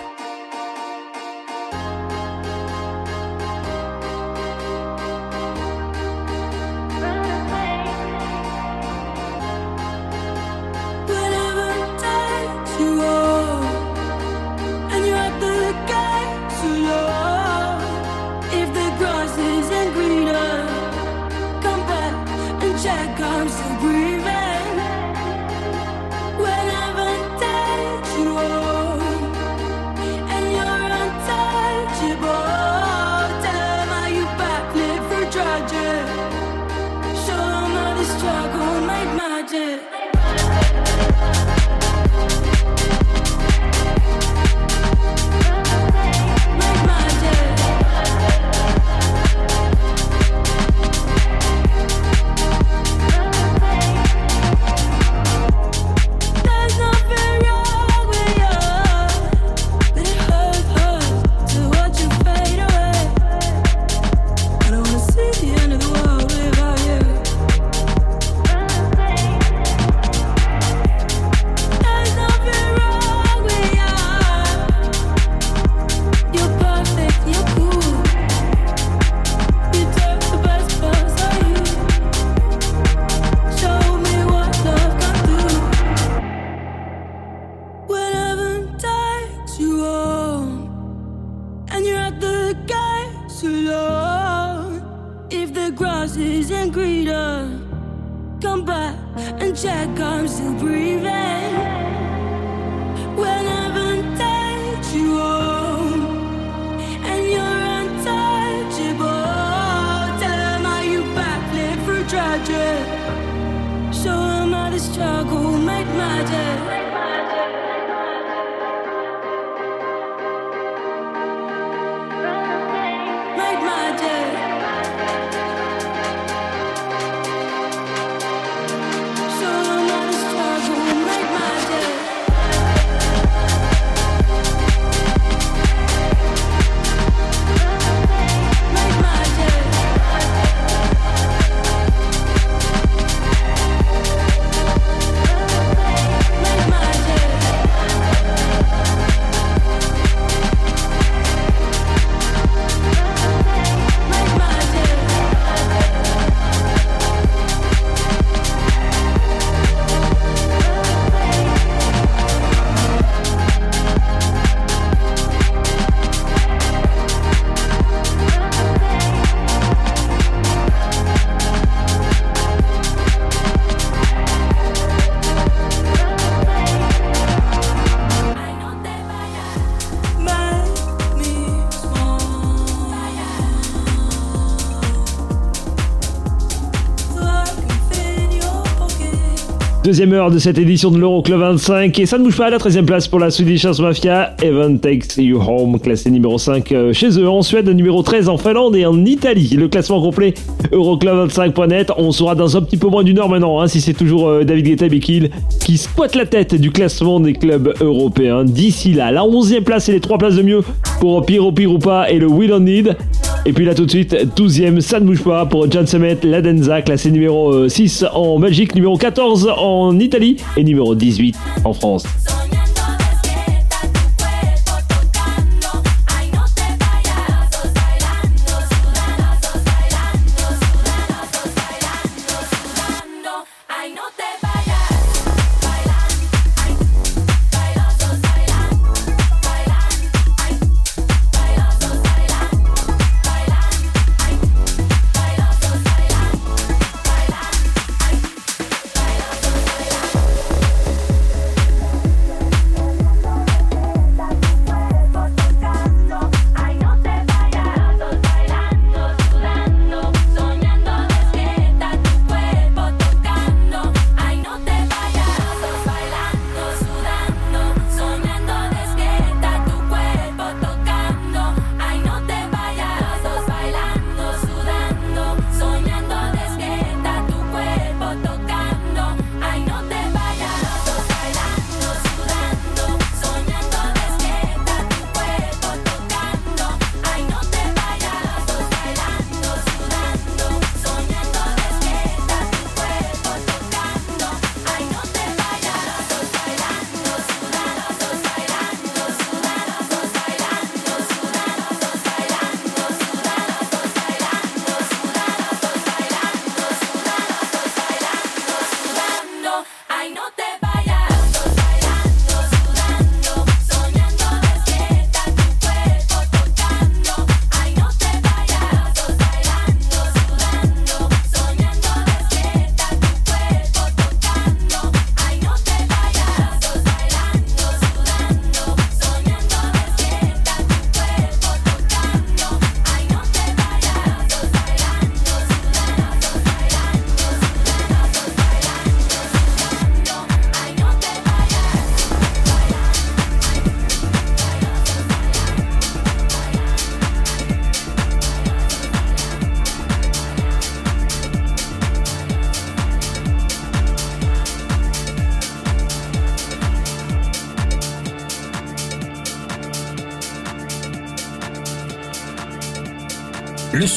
Deuxième 189.85 190.13
heure 190.13 190.31
de 190.31 190.39
cette 190.39 190.59
édition 190.59 190.93
de 190.93 190.99
l'Euroclub 190.99 191.41
25 191.41 191.99
et 191.99 192.07
ça 192.07 192.17
ne 192.17 192.23
bouge 192.23 192.37
pas 192.37 192.47
à 192.47 192.51
la 192.51 192.59
13e 192.59 192.85
place 192.85 193.09
pour 193.09 193.19
la 193.19 193.33
Swedish 193.33 193.65
Mafia. 193.81 194.37
Evan 194.41 194.79
Takes 194.79 195.17
You 195.17 195.41
Home, 195.41 195.81
classé 195.81 196.09
numéro 196.09 196.39
5 196.39 196.71
euh, 196.71 196.93
chez 196.93 197.19
eux 197.19 197.29
en 197.29 197.43
Suède, 197.43 197.69
numéro 197.69 198.01
13 198.01 198.29
en 198.29 198.37
Finlande 198.37 198.77
et 198.77 198.87
en 198.87 199.05
Italie. 199.05 199.57
Le 199.59 199.67
classement 199.67 200.01
complet 200.01 200.35
Euroclub25.net. 200.71 201.91
On 201.97 202.13
saura 202.13 202.37
dans 202.37 202.57
un 202.57 202.63
petit 202.63 202.77
peu 202.77 202.87
moins 202.87 203.03
d'une 203.03 203.19
heure 203.19 203.29
maintenant 203.29 203.61
hein, 203.61 203.67
si 203.67 203.81
c'est 203.81 203.93
toujours 203.93 204.29
euh, 204.29 204.45
David 204.45 204.67
Guetta 204.67 204.89
Bekil 204.89 205.31
qui 205.59 205.79
squatte 205.79 206.15
la 206.15 206.27
tête 206.27 206.55
du 206.55 206.71
classement 206.71 207.19
des 207.19 207.33
clubs 207.33 207.75
européens. 207.81 208.45
D'ici 208.45 208.93
là, 208.93 209.11
la 209.11 209.23
11e 209.23 209.63
place 209.63 209.89
et 209.89 209.93
les 209.93 210.01
3 210.01 210.17
places 210.17 210.37
de 210.37 210.43
mieux 210.43 210.61
pour 211.01 211.27
Piro 211.27 211.51
Pirupa 211.51 212.09
et 212.09 212.21
le 212.21 212.29
Will 212.29 212.53
on 212.53 212.61
Need. 212.61 212.97
Et 213.45 213.53
puis 213.53 213.65
là 213.65 213.75
tout 213.75 213.87
de 213.87 213.91
suite, 213.91 214.15
12e, 214.37 214.81
ça 214.81 215.01
ne 215.01 215.05
bouge 215.05 215.23
pas 215.23 215.45
pour 215.47 215.71
John 215.71 215.87
Summit, 215.87 216.17
Ladenza, 216.23 216.81
classé 216.83 217.11
numéro 217.11 217.69
6 217.69 218.05
en 218.13 218.39
Belgique, 218.39 218.75
numéro 218.75 218.97
14 218.97 219.53
en 219.57 219.99
Italie 219.99 220.37
et 220.57 220.63
numéro 220.63 220.95
18 220.95 221.37
en 221.65 221.73
France. 221.73 222.05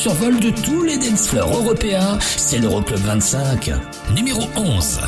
Survol 0.06 0.40
de 0.40 0.52
tous 0.52 0.84
les 0.84 1.00
dance 1.00 1.30
floors 1.30 1.58
européens, 1.58 2.20
c'est 2.22 2.60
l'Euroclub 2.60 3.00
25, 3.00 3.72
numéro 4.14 4.44
11. 4.56 5.00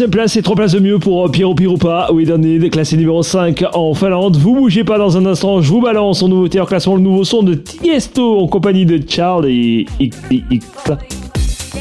troisième 0.00 0.18
place 0.18 0.36
et 0.36 0.40
trois 0.40 0.56
places 0.56 0.72
de 0.72 0.78
mieux 0.78 0.98
pour 0.98 1.26
euh, 1.26 1.28
Piero 1.28 1.54
Pirupa, 1.54 2.08
We 2.10 2.26
Don't 2.26 2.70
classé 2.70 2.96
numéro 2.96 3.22
5 3.22 3.64
en 3.74 3.92
Finlande. 3.92 4.34
Vous 4.38 4.54
bougez 4.54 4.82
pas 4.82 4.96
dans 4.96 5.18
un 5.18 5.26
instant, 5.26 5.60
je 5.60 5.68
vous 5.68 5.82
balance 5.82 6.22
en 6.22 6.28
nouveauté 6.28 6.58
en 6.58 6.64
classement 6.64 6.94
le 6.94 7.02
nouveau 7.02 7.22
son 7.24 7.42
de 7.42 7.52
Tiesto 7.52 8.38
en 8.38 8.46
compagnie 8.46 8.86
de 8.86 8.98
Charles 9.06 9.44
et 9.46 9.84
XDX. 10.00 10.96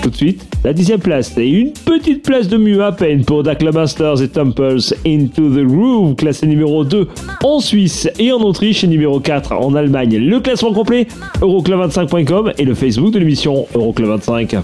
Tout 0.01 0.09
de 0.09 0.15
suite, 0.17 0.45
la 0.65 0.73
dixième 0.73 0.99
place 0.99 1.37
et 1.37 1.47
une 1.47 1.71
petite 1.71 2.23
place 2.23 2.49
de 2.49 2.57
mieux 2.57 2.83
à 2.83 2.91
peine 2.91 3.23
pour 3.23 3.41
Dakla 3.41 3.71
Masters 3.71 4.21
et 4.21 4.27
Temples 4.27 4.79
Into 5.07 5.49
the 5.49 5.65
Groove, 5.65 6.15
classé 6.15 6.45
numéro 6.45 6.83
2 6.83 7.07
en 7.45 7.61
Suisse 7.61 8.09
et 8.19 8.33
en 8.33 8.41
Autriche 8.41 8.83
et 8.83 8.87
numéro 8.87 9.21
4 9.21 9.53
en 9.53 9.75
Allemagne. 9.75 10.17
Le 10.17 10.41
classement 10.41 10.73
complet, 10.73 11.07
euroclub25.com 11.39 12.51
et 12.57 12.65
le 12.65 12.73
Facebook 12.73 13.13
de 13.13 13.19
l'émission 13.19 13.65
Euroclub25. 13.73 14.57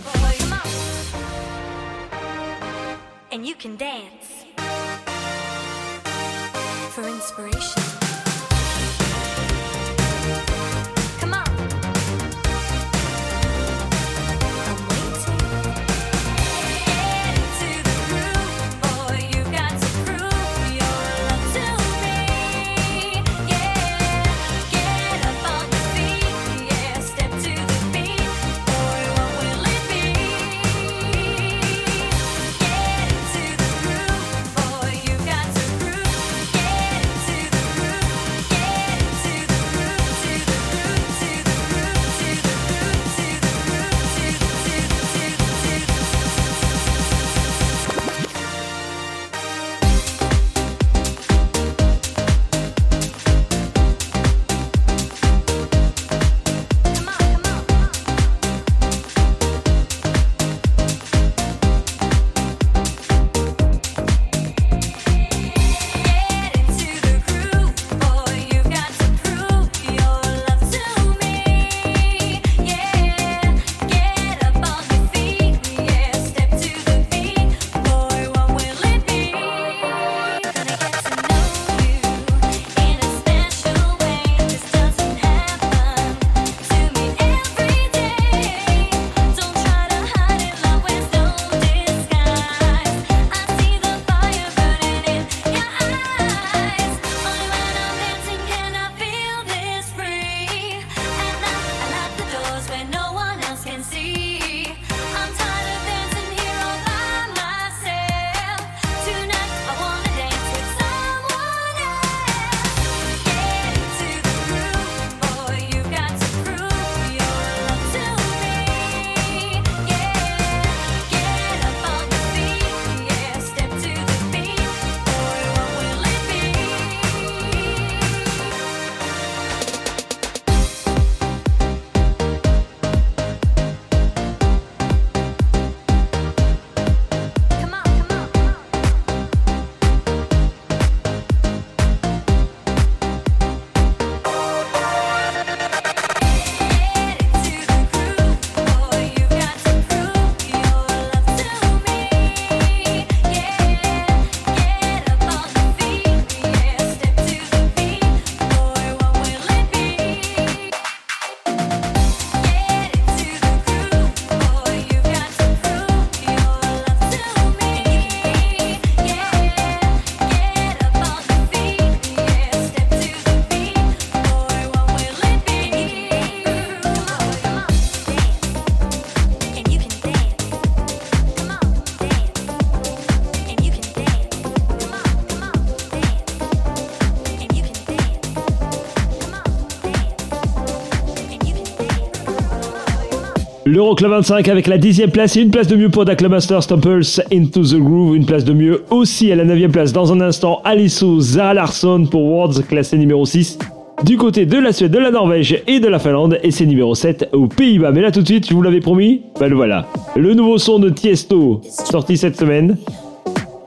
L'Euroclub 193.76 194.10
25 194.10 194.48
avec 194.48 194.68
la 194.68 194.78
10 194.78 195.08
place 195.12 195.36
et 195.36 195.42
une 195.42 195.52
place 195.52 195.68
de 195.68 195.76
mieux 195.76 195.90
pour 195.90 196.06
Dakla 196.06 196.30
Masters 196.30 196.66
Temples 196.66 197.02
Into 197.30 197.62
the 197.62 197.76
Groove. 197.76 198.16
Une 198.16 198.26
place 198.26 198.46
de 198.46 198.54
mieux 198.54 198.86
aussi 198.90 199.30
à 199.34 199.36
la 199.36 199.44
9 199.44 199.70
place 199.70 199.92
dans 199.92 200.14
un 200.14 200.22
instant. 200.22 200.62
Alisso 200.64 201.20
Zara 201.20 201.54
Larsson 201.54 202.08
pour 202.10 202.24
Worlds 202.24 202.64
classé 202.70 202.98
numéro 202.98 203.26
6. 203.26 203.60
Du 204.06 204.16
côté 204.16 204.46
de 204.46 204.58
la 204.58 204.72
Suède, 204.72 204.92
de 204.92 204.98
la 204.98 205.12
Norvège 205.12 205.62
et 205.68 205.82
de 205.82 205.90
la 205.90 206.00
Finlande, 206.00 206.40
et 206.42 206.52
c'est 206.52 206.66
numéro 206.66 206.96
7 206.96 207.32
aux 207.34 207.48
Pays-Bas. 207.48 207.92
Mais 207.92 208.00
là 208.00 208.12
tout 208.12 208.22
de 208.22 208.28
suite, 208.28 208.48
je 208.48 208.54
vous 208.54 208.62
l'avais 208.62 208.80
promis, 208.80 209.24
ben 209.38 209.50
le 209.50 209.58
voilà. 209.58 209.88
Le 210.16 210.34
nouveau 210.34 210.58
son 210.58 210.80
de 210.80 210.90
Tiesto, 210.90 211.60
sorti 211.68 212.16
cette 212.16 212.40
semaine. 212.40 212.78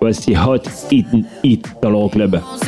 Voici 0.01 0.33
Hot 0.35 0.63
Eat 0.91 1.07
It 1.45 1.67
dans 1.83 1.91
l'Euroclub. 1.91 2.41
See 2.63 2.68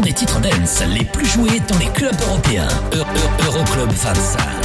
des 0.00 0.12
titres 0.12 0.40
dance 0.40 0.82
les 0.86 1.04
plus 1.04 1.26
joués 1.26 1.60
dans 1.68 1.78
les 1.78 1.86
clubs 1.86 2.20
européens. 2.28 2.68
E, 2.92 2.96
e, 2.96 3.46
Euroclub 3.46 3.90
-Euro 3.92 4.57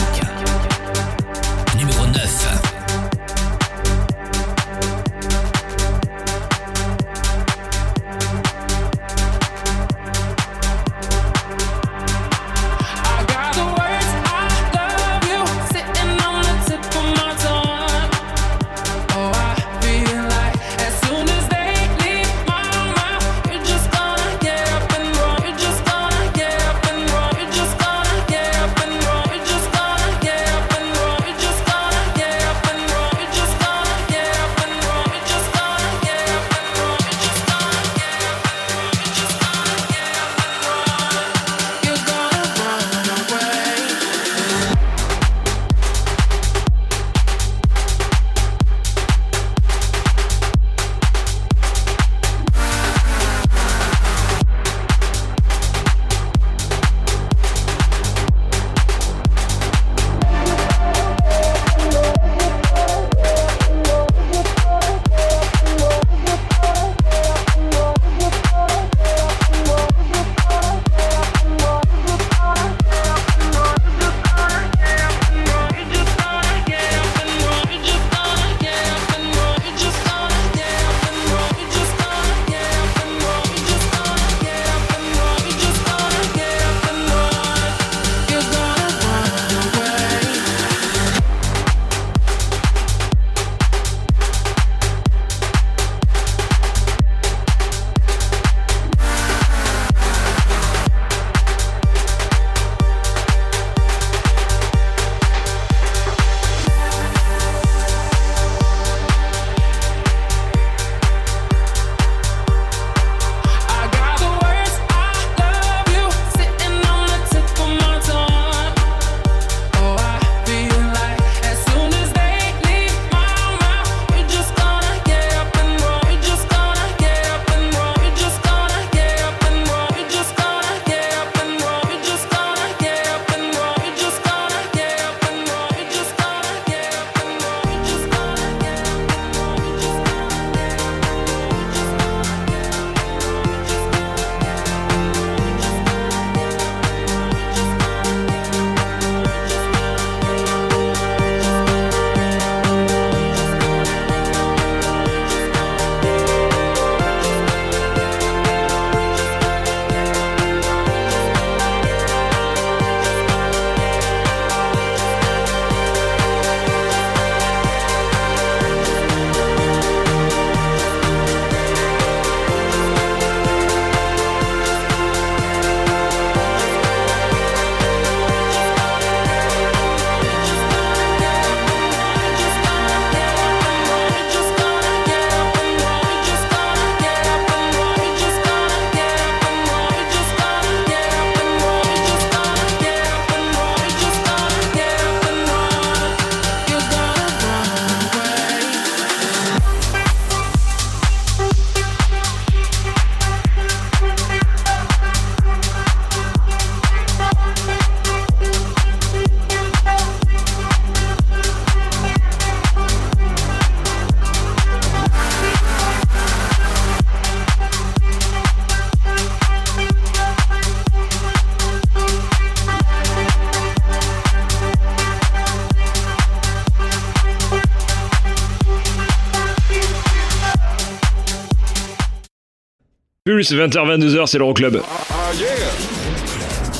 Pulse 233.44 233.56
20h-22h, 233.56 234.26
c'est 234.28 234.38
l'Euroclub. 234.38 234.76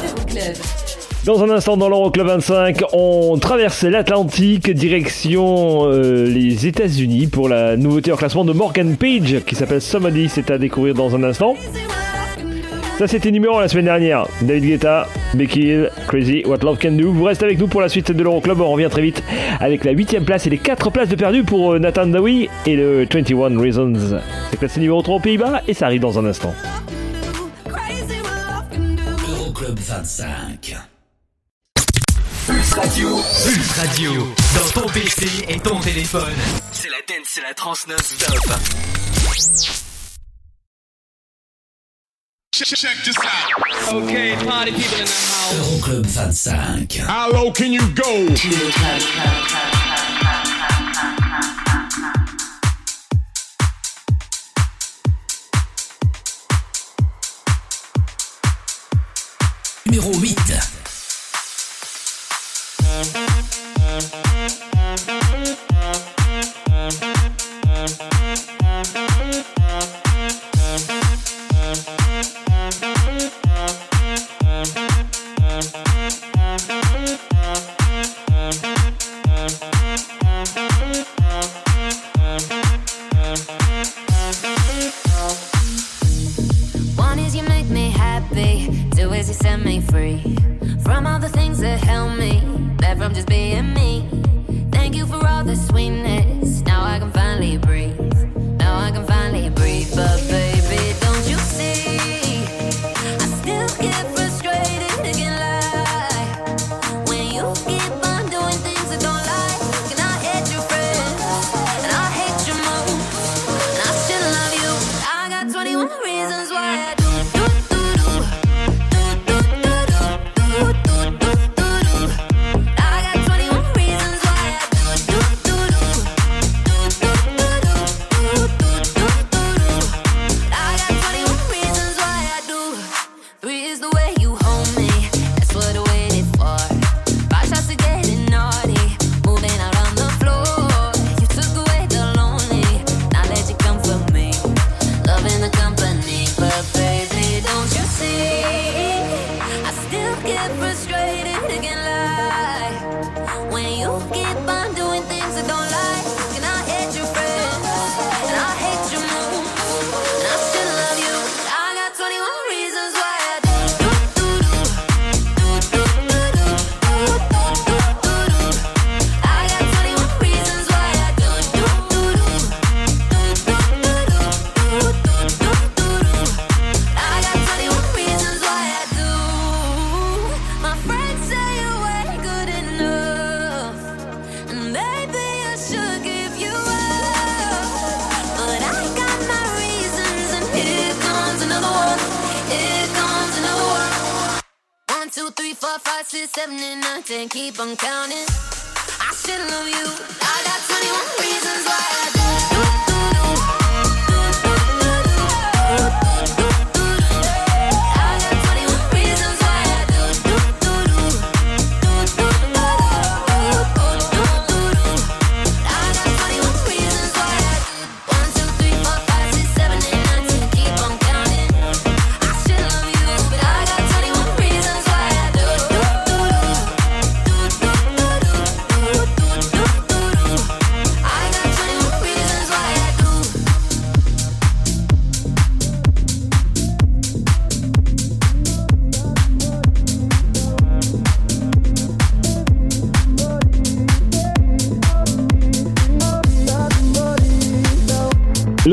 Euroclub. 0.02 0.56
Dans 1.26 1.44
un 1.44 1.50
instant, 1.50 1.76
dans 1.76 1.90
l'Euroclub 1.90 2.26
25, 2.26 2.84
on 2.94 3.38
traverse 3.38 3.84
l'Atlantique, 3.84 4.72
direction 4.72 5.92
euh, 5.92 6.26
les 6.26 6.66
États-Unis 6.66 7.28
pour 7.28 7.50
la 7.50 7.76
nouveauté 7.76 8.14
en 8.14 8.16
classement 8.16 8.46
de 8.46 8.54
Morgan 8.54 8.96
Page 8.96 9.42
qui 9.46 9.56
s'appelle 9.56 9.82
Somebody. 9.82 10.30
C'est 10.30 10.52
à 10.52 10.58
découvrir 10.58 10.94
dans 10.94 11.14
un 11.16 11.24
instant. 11.24 11.58
Ça, 12.98 13.08
c'était 13.08 13.32
numéro 13.32 13.60
la 13.60 13.68
semaine 13.68 13.86
dernière. 13.86 14.26
David 14.42 14.64
Guetta, 14.64 15.08
Becky 15.34 15.62
Hill, 15.64 15.90
Crazy, 16.08 16.44
What 16.46 16.60
Love 16.64 16.78
Can 16.82 16.94
Do. 16.94 17.12
Vous 17.12 17.26
restez 17.26 17.44
avec 17.44 17.60
nous 17.60 17.68
pour 17.68 17.82
la 17.82 17.90
suite 17.90 18.12
de 18.12 18.24
l'Euroclub. 18.24 18.62
On 18.62 18.72
revient 18.72 18.90
très 18.90 19.02
vite 19.02 19.22
avec 19.60 19.84
la 19.84 19.92
8 19.92 20.22
place 20.22 20.48
et 20.48 20.50
les 20.50 20.60
4 20.60 20.92
places 20.92 21.10
de 21.10 21.16
perdu 21.16 21.44
pour 21.44 21.74
euh, 21.74 21.80
Nathan 21.80 22.06
Dawi 22.06 22.48
et 22.66 22.78
le 22.78 23.06
21 23.12 23.60
Reasons. 23.60 24.22
C'est 24.54 24.60
classé 24.60 24.80
numéro 24.80 25.02
3 25.02 25.16
aux 25.16 25.20
Pays-Bas 25.20 25.64
et 25.68 25.74
ça 25.74 25.88
arrive 25.88 26.02
dans 26.02 26.20
un 26.20 26.26
instant. 26.26 26.54
Euroclub 29.28 29.80
25. 29.80 30.76
Pulse 32.46 32.74
Radio. 32.74 33.10
Pulse 33.16 33.72
Radio. 33.80 34.12
Dans 34.54 34.82
ton 34.82 34.88
PC 34.90 35.26
et 35.50 35.60
ton 35.60 35.80
téléphone. 35.80 36.36
C'est 36.72 36.90
la 36.90 36.98
dance, 36.98 37.28
c'est 37.34 37.42
la 37.42 37.56
trans 37.56 37.74
non-stop. 37.90 38.60
Check 42.54 43.04
this 43.04 43.18
out. 43.18 44.04
Okay, 44.04 44.36
party 44.46 44.72
people 44.74 45.00
in 45.00 45.06
the 45.06 45.10
house. 45.10 45.82
Euroclub 45.82 46.06
25. 46.06 47.00
How 47.08 47.32
low 47.32 47.52
can 47.52 47.74
you 47.74 47.82
go? 47.96 48.28
Numéro 59.86 60.12
8. 60.14 60.73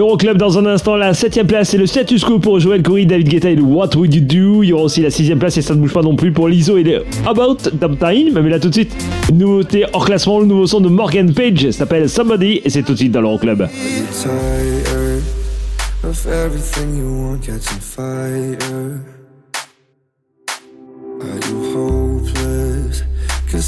L'Euroclub 0.00 0.38
dans 0.38 0.56
un 0.56 0.64
instant, 0.64 0.96
la 0.96 1.12
7ème 1.12 1.44
place 1.44 1.74
et 1.74 1.76
le 1.76 1.84
status 1.84 2.24
quo 2.24 2.38
pour 2.38 2.58
Joël 2.58 2.82
Corey, 2.82 3.04
David 3.04 3.28
Guetta 3.28 3.50
et 3.50 3.54
le 3.54 3.60
What 3.60 3.90
Would 3.96 4.14
You 4.14 4.22
Do. 4.22 4.62
Il 4.62 4.70
y 4.70 4.72
aura 4.72 4.84
aussi 4.84 5.02
la 5.02 5.10
6ème 5.10 5.36
place 5.36 5.58
et 5.58 5.60
ça 5.60 5.74
ne 5.74 5.80
bouge 5.80 5.92
pas 5.92 6.00
non 6.00 6.16
plus 6.16 6.32
pour 6.32 6.48
l'ISO 6.48 6.78
et 6.78 6.84
le 6.84 7.04
About 7.26 7.56
Time. 7.56 8.40
Mais 8.42 8.48
là 8.48 8.58
tout 8.58 8.70
de 8.70 8.72
suite, 8.72 8.96
nouveauté 9.30 9.84
hors 9.92 10.06
classement, 10.06 10.40
le 10.40 10.46
nouveau 10.46 10.66
son 10.66 10.80
de 10.80 10.88
Morgan 10.88 11.34
Page 11.34 11.72
s'appelle 11.72 12.08
Somebody 12.08 12.62
et 12.64 12.70
c'est 12.70 12.82
tout 12.82 12.92
de 12.92 12.96
suite 12.96 13.12
dans 13.12 13.20
l'Euroclub. 13.20 13.68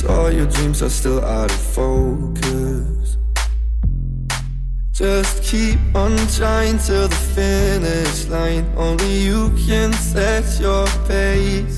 all 0.09 0.33
your 0.33 0.47
dreams 0.47 0.83
are 0.83 0.89
still 0.89 1.21
out 1.21 1.51
of 1.51 1.61
focus. 1.61 3.19
Just 5.03 5.43
keep 5.43 5.81
on 5.97 6.16
trying 6.29 6.79
till 6.79 7.09
the 7.09 7.23
finish 7.35 8.29
line. 8.29 8.65
Only 8.77 9.19
you 9.19 9.51
can 9.66 9.93
set 9.95 10.45
your 10.61 10.87
pace. 11.09 11.77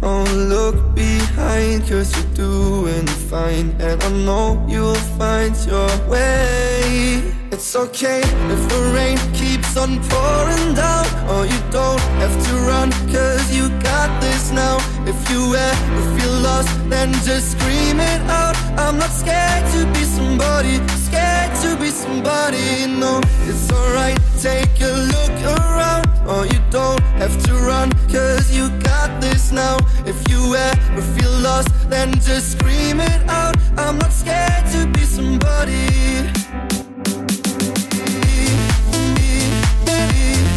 Don't 0.00 0.32
look 0.48 0.94
behind, 0.94 1.82
cause 1.88 2.14
you're 2.14 2.34
doing 2.46 3.08
fine. 3.28 3.74
And 3.80 4.00
I 4.00 4.08
know 4.24 4.64
you'll 4.68 5.04
find 5.18 5.56
your 5.66 5.90
way. 6.06 7.24
It's 7.50 7.74
okay 7.74 8.20
if 8.20 8.68
the 8.68 8.92
rain 8.94 9.18
keeps 9.34 9.76
on 9.76 9.98
pouring 10.08 10.74
down. 10.74 11.06
Or 11.30 11.44
you 11.46 11.60
don't 11.72 12.00
have 12.22 12.36
to 12.46 12.52
run, 12.70 12.92
cause 13.10 13.50
you 13.52 13.68
got 13.82 14.22
this 14.22 14.52
now. 14.52 14.76
If 15.08 15.18
you 15.28 15.56
ever 15.56 16.20
feel 16.20 16.34
lost, 16.38 16.70
then 16.88 17.12
just 17.26 17.58
scream 17.58 17.98
it 17.98 18.22
out. 18.30 18.56
I'm 18.78 18.96
not 18.96 19.10
scared 19.10 19.66
to 19.72 19.86
be 19.92 20.04
somebody 20.04 20.78
scared 21.14 21.54
to 21.62 21.76
be 21.76 21.90
somebody, 21.90 22.86
no. 22.86 23.20
It's 23.48 23.70
alright, 23.72 24.18
take 24.40 24.80
a 24.80 24.92
look 25.14 25.36
around. 25.56 26.06
Or 26.26 26.46
you 26.46 26.60
don't 26.70 27.00
have 27.20 27.36
to 27.44 27.52
run, 27.54 27.92
cause 28.08 28.50
you 28.56 28.70
got 28.80 29.20
this 29.20 29.52
now. 29.52 29.76
If 30.06 30.18
you 30.30 30.54
ever 30.54 31.02
feel 31.14 31.34
lost, 31.40 31.68
then 31.88 32.12
just 32.14 32.52
scream 32.52 33.00
it 33.00 33.20
out. 33.28 33.56
I'm 33.76 33.98
not 33.98 34.12
scared 34.12 34.66
to 34.72 34.86
be 34.94 35.04
somebody. 35.04 35.86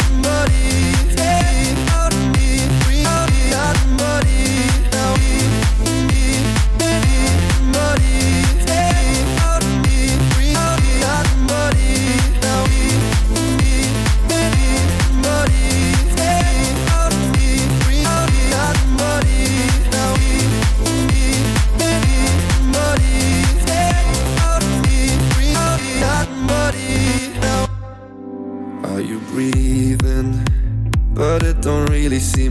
Somebody. 0.07 0.86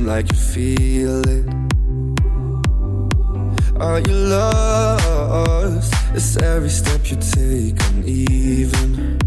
like 0.06 0.30
you 0.30 0.38
feel 0.38 1.20
it. 1.28 1.44
Are 3.80 3.98
you 3.98 4.14
lost? 4.14 5.92
It's 6.14 6.36
every 6.36 6.68
step 6.68 7.10
you 7.10 7.16
take 7.16 7.74
uneven? 7.90 9.18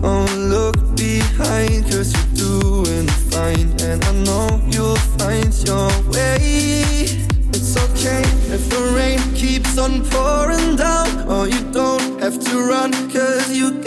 Don't 0.00 0.36
look 0.48 0.76
behind, 0.96 1.90
cause 1.90 2.14
you're 2.14 2.34
doing 2.46 3.08
fine. 3.32 3.74
And 3.82 4.04
I 4.04 4.12
know 4.24 4.62
you'll 4.70 5.02
find 5.18 5.52
your 5.66 5.90
way. 6.12 6.38
It's 7.50 7.76
okay 7.76 8.22
if 8.54 8.70
the 8.70 8.92
rain 8.94 9.18
keeps 9.34 9.76
on 9.76 10.04
pouring 10.08 10.76
down, 10.76 11.26
or 11.28 11.48
you 11.48 11.60
don't 11.72 12.20
have 12.20 12.38
to 12.38 12.54
run, 12.62 12.92
cause 13.10 13.50
you 13.50 13.77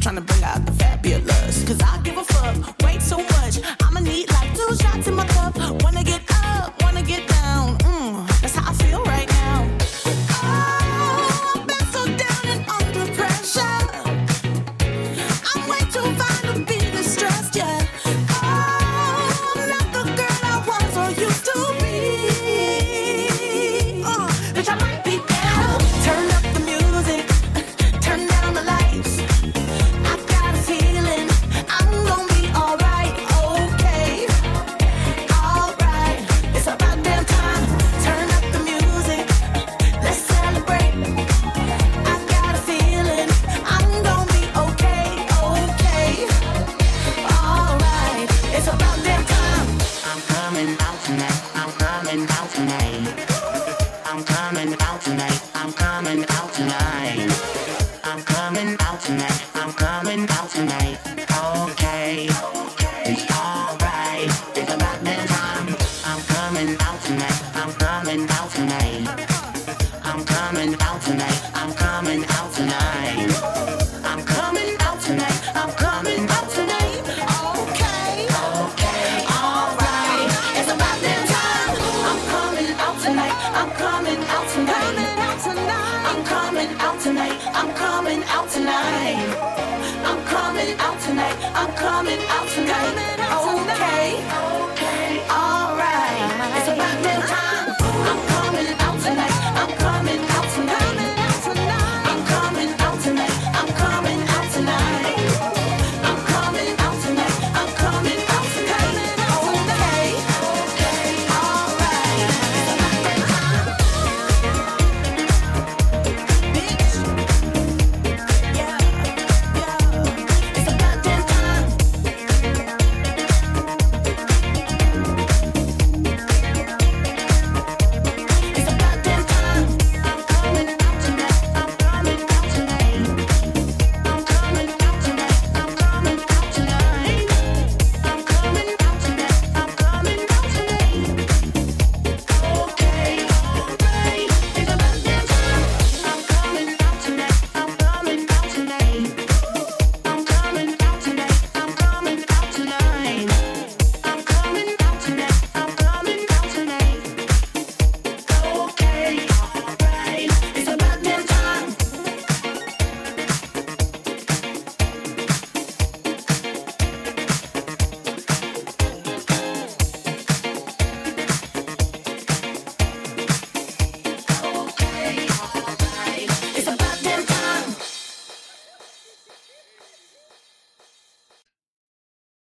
trying 0.00 0.14
to 0.14 0.22
bring 0.22 0.42
out 0.42 0.69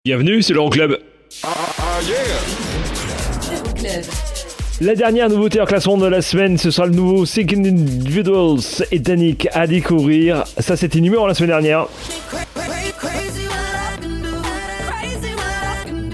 Bienvenue, 0.09 0.41
c'est 0.41 0.55
l'Euroclub. 0.55 0.97
Euroclub. 1.45 1.93
La 4.81 4.95
dernière 4.95 5.29
nouveauté 5.29 5.61
en 5.61 5.67
classement 5.67 5.99
de 5.99 6.07
la 6.07 6.23
semaine, 6.23 6.57
ce 6.57 6.71
sera 6.71 6.87
le 6.87 6.95
nouveau 6.95 7.27
Second 7.27 7.63
Individuals 7.63 8.87
et 8.91 9.01
Danik 9.01 9.49
à 9.53 9.67
découvrir. 9.67 10.45
Ça, 10.57 10.79
c'était 10.79 11.01
numéro 11.01 11.27
la 11.27 11.35
semaine 11.35 11.51
dernière. 11.51 11.89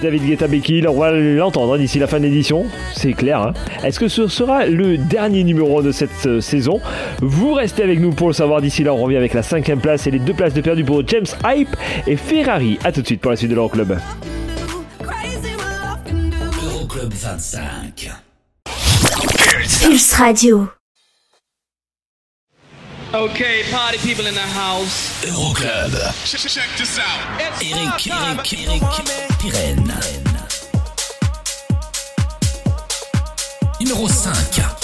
David 0.03 0.27
Guetta 0.27 0.49
Becky, 0.49 0.85
on 0.87 0.99
va 0.99 1.13
l'entendre 1.13 1.79
d'ici 1.79 1.99
la 1.99 2.07
fin 2.07 2.19
de 2.19 2.25
l'édition, 2.25 2.67
c'est 2.95 3.15
clair. 3.15 3.41
hein. 3.41 3.53
Est-ce 3.85 3.99
que 3.99 4.09
ce 4.09 4.27
sera 4.27 4.67
le 4.67 4.99
dernier 4.99 5.45
numéro 5.45 5.81
de 5.81 5.93
cette 5.93 6.11
euh, 6.27 6.41
saison? 6.43 6.79
Vous 7.21 7.55
restez 7.55 7.83
avec 7.83 8.01
nous 8.01 8.13
pour 8.13 8.29
le 8.29 8.35
savoir. 8.35 8.61
D'ici 8.61 8.85
là, 8.85 8.95
on 8.95 9.03
revient 9.03 9.17
avec 9.17 9.35
la 9.35 9.43
cinquième 9.43 9.81
place 9.81 10.07
et 10.07 10.11
les 10.11 10.19
deux 10.19 10.35
places 10.35 10.55
de 10.55 10.61
perdu 10.61 10.85
pour 10.85 11.07
James 11.07 11.27
Hype 11.45 11.77
et 12.07 12.17
Ferrari. 12.17 12.79
A 12.85 12.93
tout 12.93 13.03
de 13.03 13.07
suite 13.07 13.21
pour 13.21 13.31
la 13.31 13.37
suite 13.37 13.51
de 13.51 13.55
l'Euroclub. 13.55 13.99
Euroclub 16.65 17.13
25. 17.13 18.11
Pulse 19.83 20.13
Radio. 20.15 20.69
Okay, 23.15 23.63
party 23.71 23.99
people 23.99 24.27
in 24.27 24.35
the 24.35 24.41
house. 24.41 25.25
Euroclub. 25.25 25.93
Check 26.25 26.69
this 26.77 26.99
out. 26.99 27.41
Eric, 27.61 28.09
Eric, 28.09 28.53
Eric, 28.55 28.83
Pirenne. 29.39 29.95
Numéro 33.81 34.09
5. 34.09 34.84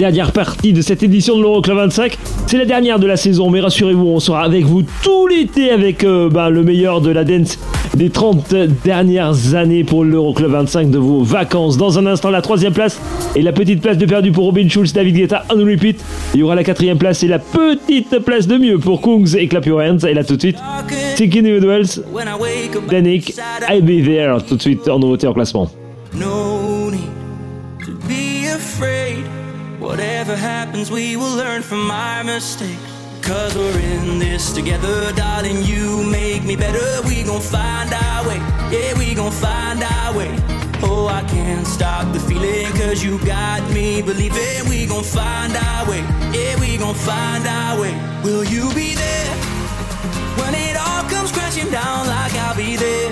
Dernière 0.00 0.32
partie 0.32 0.72
de 0.72 0.80
cette 0.80 1.02
édition 1.02 1.36
de 1.36 1.42
l'Euroclub 1.42 1.76
25. 1.76 2.16
C'est 2.46 2.56
la 2.56 2.64
dernière 2.64 2.98
de 2.98 3.06
la 3.06 3.18
saison, 3.18 3.50
mais 3.50 3.60
rassurez-vous, 3.60 4.06
on 4.06 4.18
sera 4.18 4.42
avec 4.42 4.64
vous 4.64 4.80
tout 5.02 5.26
l'été 5.26 5.70
avec 5.70 6.04
euh, 6.04 6.30
bah, 6.30 6.48
le 6.48 6.62
meilleur 6.62 7.02
de 7.02 7.10
la 7.10 7.22
dance 7.22 7.58
des 7.94 8.08
30 8.08 8.54
dernières 8.82 9.54
années 9.54 9.84
pour 9.84 10.02
l'Euroclub 10.02 10.52
25 10.52 10.90
de 10.90 10.96
vos 10.96 11.22
vacances. 11.22 11.76
Dans 11.76 11.98
un 11.98 12.06
instant, 12.06 12.30
la 12.30 12.40
troisième 12.40 12.72
place 12.72 12.98
et 13.36 13.42
la 13.42 13.52
petite 13.52 13.82
place 13.82 13.98
de 13.98 14.06
perdu 14.06 14.32
pour 14.32 14.44
Robin 14.46 14.66
Schulz, 14.70 14.94
David 14.94 15.16
Guetta, 15.16 15.44
on 15.50 15.58
repeat. 15.58 16.02
Il 16.32 16.40
y 16.40 16.42
aura 16.42 16.54
la 16.54 16.64
quatrième 16.64 16.96
place 16.96 17.22
et 17.22 17.28
la 17.28 17.38
petite 17.38 18.20
place 18.20 18.46
de 18.46 18.56
mieux 18.56 18.78
pour 18.78 19.02
Kungs 19.02 19.36
et 19.36 19.48
Clap 19.48 19.66
Your 19.66 19.82
Hands. 19.82 19.98
Et 20.08 20.14
là 20.14 20.24
tout 20.24 20.36
de 20.36 20.40
suite, 20.40 20.56
Thinking 21.16 21.40
Individuals, 21.40 22.02
Danik, 22.90 23.34
I'll 23.70 23.82
Be 23.82 24.02
There. 24.02 24.38
Tout 24.48 24.56
de 24.56 24.62
suite 24.62 24.88
en 24.88 24.98
nouveauté 24.98 25.26
en 25.26 25.34
classement. 25.34 25.70
Whatever 30.30 30.48
happens, 30.48 30.92
we 30.92 31.16
will 31.16 31.34
learn 31.34 31.60
from 31.60 31.90
our 31.90 32.22
mistakes. 32.22 32.80
Cause 33.20 33.56
we're 33.56 33.80
in 33.80 34.20
this 34.20 34.52
together, 34.52 35.10
darling. 35.14 35.64
You 35.64 36.04
make 36.08 36.44
me 36.44 36.54
better. 36.54 37.02
We 37.08 37.24
gon' 37.24 37.40
find 37.40 37.92
our 37.92 38.28
way. 38.28 38.38
Yeah, 38.70 38.96
we 38.96 39.12
gon' 39.12 39.32
find 39.32 39.82
our 39.82 40.16
way. 40.16 40.30
Oh, 40.84 41.08
I 41.08 41.24
can't 41.24 41.66
stop 41.66 42.12
the 42.12 42.20
feeling. 42.20 42.70
Cause 42.78 43.02
you 43.02 43.18
got 43.26 43.68
me 43.72 44.02
believing. 44.02 44.68
We 44.68 44.86
gon' 44.86 45.02
find 45.02 45.52
our 45.56 45.90
way. 45.90 46.02
Yeah, 46.32 46.60
we 46.60 46.76
gon' 46.76 46.94
find 46.94 47.44
our 47.44 47.80
way. 47.80 47.94
Will 48.22 48.44
you 48.44 48.72
be 48.72 48.94
there? 48.94 49.34
When 50.38 50.54
it 50.54 50.76
all 50.76 51.02
comes 51.10 51.32
crashing 51.32 51.72
down, 51.72 52.06
like 52.06 52.34
I'll 52.34 52.54
be 52.54 52.76
there. 52.76 53.10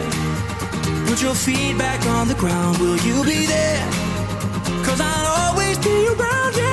Put 1.08 1.20
your 1.20 1.34
feet 1.34 1.76
back 1.76 2.06
on 2.06 2.28
the 2.28 2.36
ground. 2.36 2.78
Will 2.78 2.98
you 2.98 3.24
be 3.24 3.46
there? 3.46 3.84
Cause 4.86 5.00
I'll 5.00 5.50
always 5.50 5.78
be 5.78 6.06
around. 6.06 6.54
Yeah, 6.56 6.67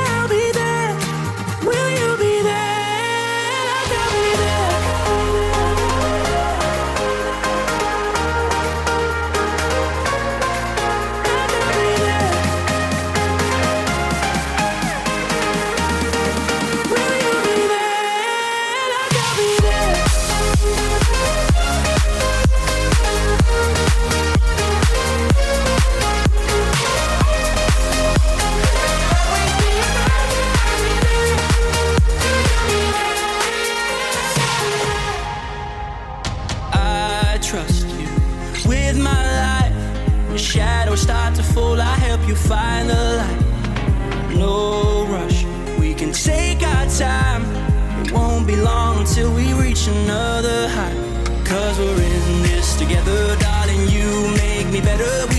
until 49.17 49.33
we 49.33 49.53
reach 49.53 49.87
another 49.87 50.67
height. 50.67 51.45
Cause 51.45 51.79
we're 51.79 52.01
in 52.01 52.43
this 52.43 52.75
together, 52.75 53.37
darling. 53.37 53.87
You 53.87 54.33
make 54.35 54.67
me 54.67 54.81
better. 54.81 55.34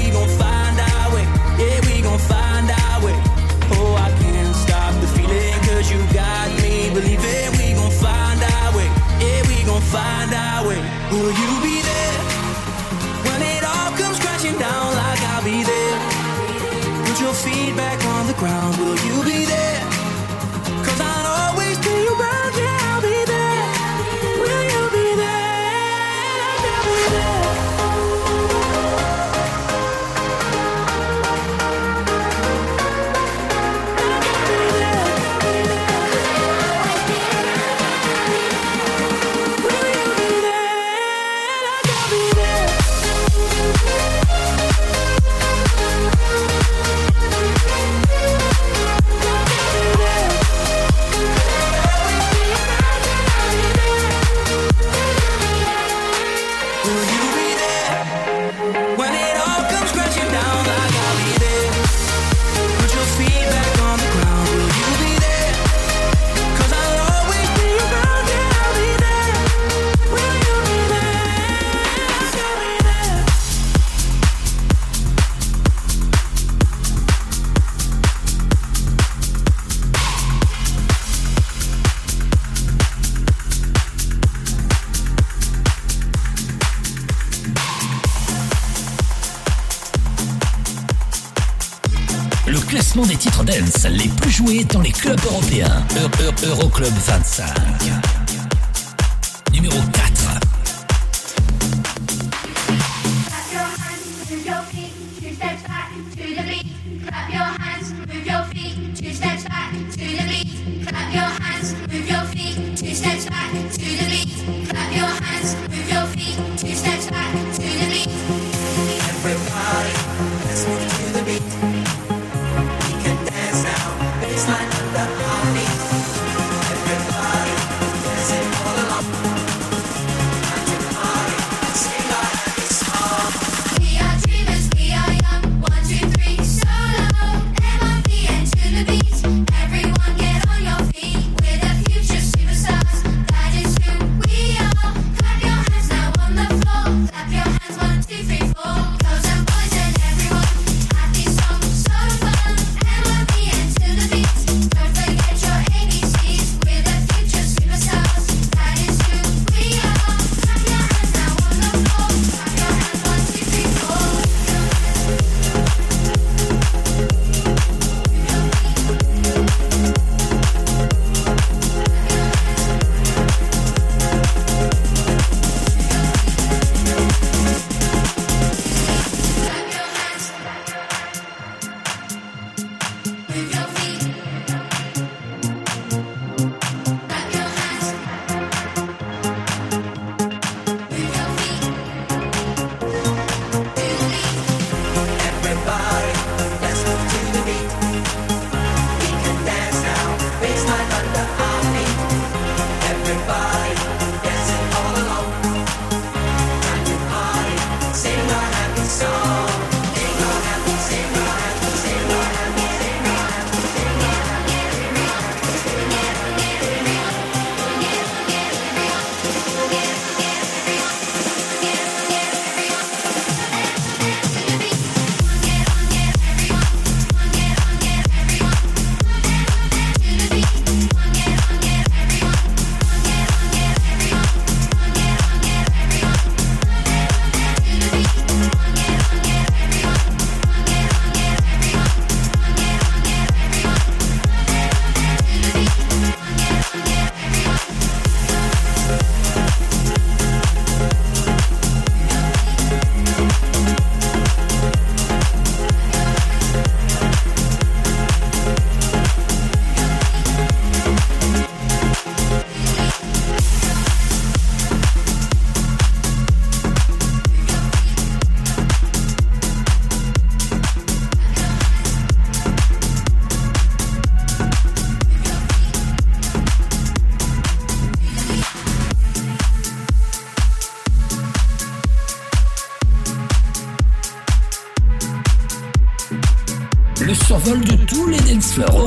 Les 93.91 94.09
plus 94.09 94.31
joués 94.31 94.65
dans 94.65 94.81
les 94.81 94.91
clubs 94.91 95.21
européens. 95.25 95.85
Euro- 96.01 96.11
Euro- 96.21 96.61
Euroclub 96.63 96.93
25. 97.07 97.47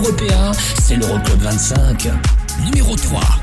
Européens, 0.09 0.51
c'est 0.81 0.95
l'Euroclub 0.95 1.39
25, 1.39 2.09
numéro 2.65 2.95
3. 2.95 3.38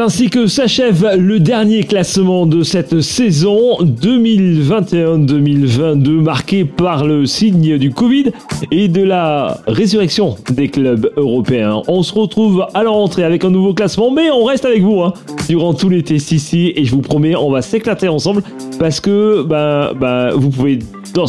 Ainsi 0.00 0.30
que 0.30 0.46
s'achève 0.46 1.16
le 1.18 1.40
dernier 1.40 1.82
classement 1.82 2.46
de 2.46 2.62
cette 2.62 3.02
saison 3.02 3.76
2021-2022 3.82 6.22
marqué 6.22 6.64
par 6.64 7.04
le 7.04 7.26
signe 7.26 7.76
du 7.76 7.90
Covid 7.90 8.30
et 8.70 8.88
de 8.88 9.02
la 9.02 9.58
résurrection 9.66 10.36
des 10.52 10.68
clubs 10.68 11.12
européens. 11.18 11.82
On 11.86 12.02
se 12.02 12.14
retrouve 12.14 12.66
à 12.72 12.82
la 12.82 12.88
rentrée 12.88 13.24
avec 13.24 13.44
un 13.44 13.50
nouveau 13.50 13.74
classement, 13.74 14.10
mais 14.10 14.30
on 14.30 14.44
reste 14.44 14.64
avec 14.64 14.80
vous 14.80 15.02
hein, 15.02 15.12
durant 15.46 15.74
tout 15.74 15.90
l'été 15.90 16.14
ici 16.14 16.72
et 16.74 16.86
je 16.86 16.92
vous 16.92 17.02
promets, 17.02 17.36
on 17.36 17.50
va 17.50 17.60
s'éclater 17.60 18.08
ensemble 18.08 18.42
parce 18.78 19.00
que 19.00 19.42
ben, 19.42 19.90
ben, 20.00 20.30
vous 20.30 20.48
pouvez 20.48 20.78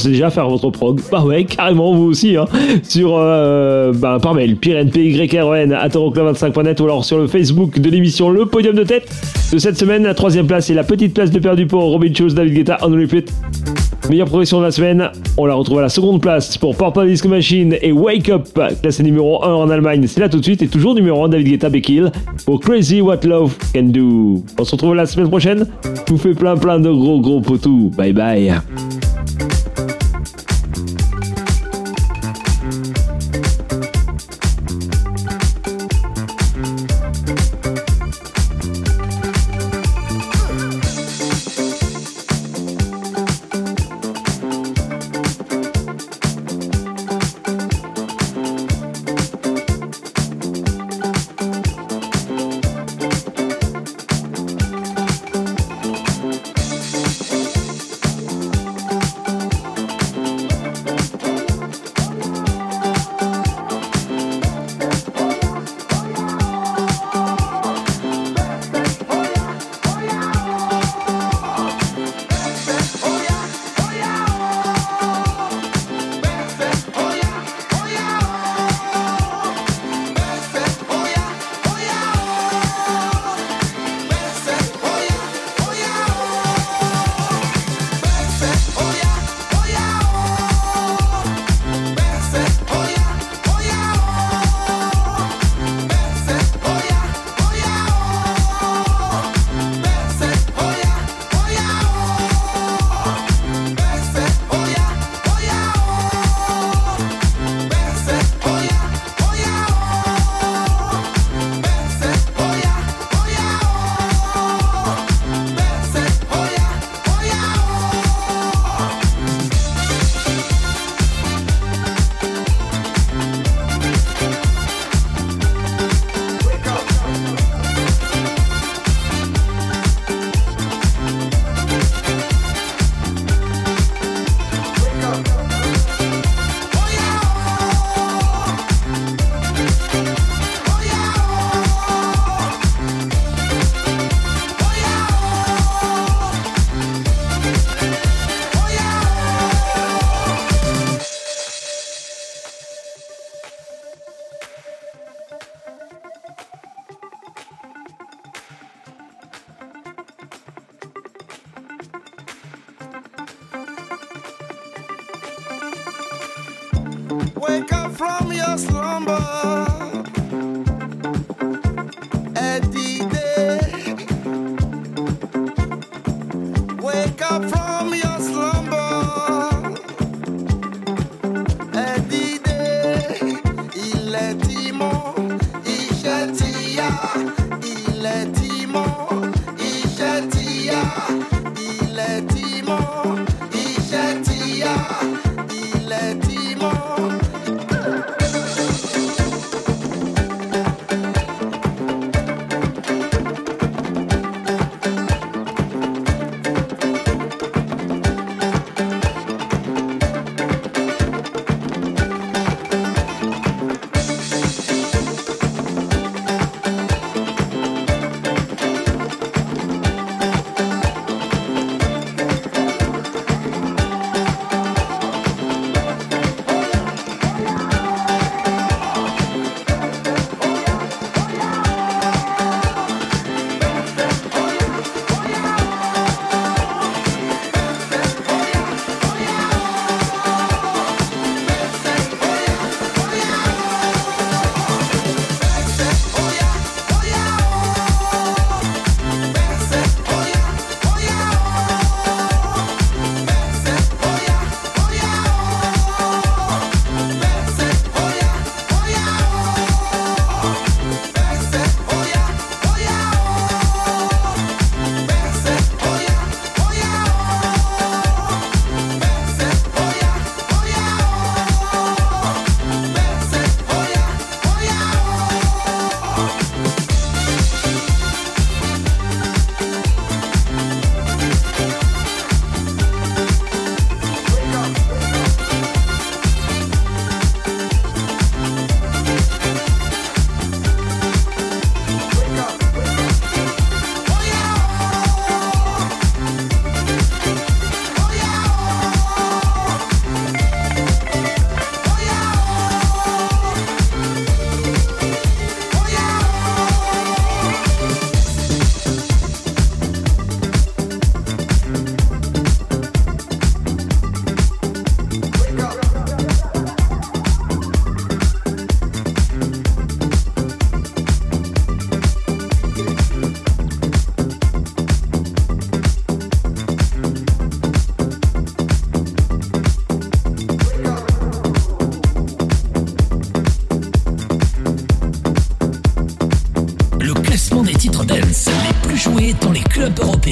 et 0.05 0.09
déjà 0.09 0.29
faire 0.29 0.49
votre 0.49 0.69
prog. 0.69 1.01
Bah 1.11 1.23
ouais, 1.23 1.43
carrément, 1.45 1.93
vous 1.93 2.05
aussi, 2.05 2.35
hein, 2.37 2.45
sur, 2.83 3.15
euh, 3.17 3.91
bah, 3.93 4.17
par 4.21 4.33
mail, 4.33 4.55
pyren, 4.55 4.87
à 4.87 5.87
euroclub25.net 5.87 6.79
ou 6.79 6.83
alors 6.85 7.05
sur 7.05 7.17
le 7.17 7.27
Facebook 7.27 7.79
de 7.79 7.89
l'émission 7.89 8.29
Le 8.29 8.45
Podium 8.45 8.75
de 8.75 8.83
Tête. 8.83 9.09
De 9.51 9.57
cette 9.57 9.77
semaine, 9.77 10.03
la 10.03 10.13
troisième 10.13 10.47
place 10.47 10.69
et 10.69 10.73
la 10.73 10.83
petite 10.83 11.13
place 11.13 11.31
de 11.31 11.39
perdu 11.39 11.65
pour 11.65 11.83
Robin 11.83 12.13
Schulz, 12.13 12.33
David 12.33 12.53
Guetta, 12.53 12.77
on. 12.83 12.91
Meilleure 14.09 14.27
progression 14.27 14.59
de 14.59 14.65
la 14.65 14.71
semaine, 14.71 15.09
on 15.37 15.45
la 15.45 15.53
retrouve 15.53 15.79
à 15.79 15.83
la 15.83 15.89
seconde 15.89 16.21
place 16.21 16.57
pour 16.57 16.75
Purple 16.75 17.07
Disco 17.07 17.29
Machine 17.29 17.77
et 17.81 17.91
Wake 17.91 18.29
Up, 18.29 18.47
classé 18.81 19.03
numéro 19.03 19.43
1 19.43 19.53
en 19.53 19.69
Allemagne. 19.69 20.05
C'est 20.07 20.19
là 20.19 20.27
tout 20.27 20.39
de 20.39 20.43
suite 20.43 20.61
et 20.61 20.67
toujours 20.67 20.95
numéro 20.95 21.23
1 21.23 21.29
David 21.29 21.47
Guetta 21.47 21.69
Bekil 21.69 22.11
pour 22.45 22.59
Crazy 22.59 23.01
What 23.01 23.21
Love 23.23 23.55
Can 23.73 23.83
Do. 23.83 24.43
On 24.59 24.65
se 24.65 24.71
retrouve 24.71 24.95
la 24.95 25.05
semaine 25.05 25.29
prochaine. 25.29 25.67
Je 26.07 26.11
vous 26.11 26.17
fais 26.17 26.33
plein 26.33 26.57
plein 26.57 26.79
de 26.79 26.89
gros 26.89 27.21
gros 27.21 27.41
potous. 27.41 27.91
Bye 27.95 28.13
bye. 28.13 28.53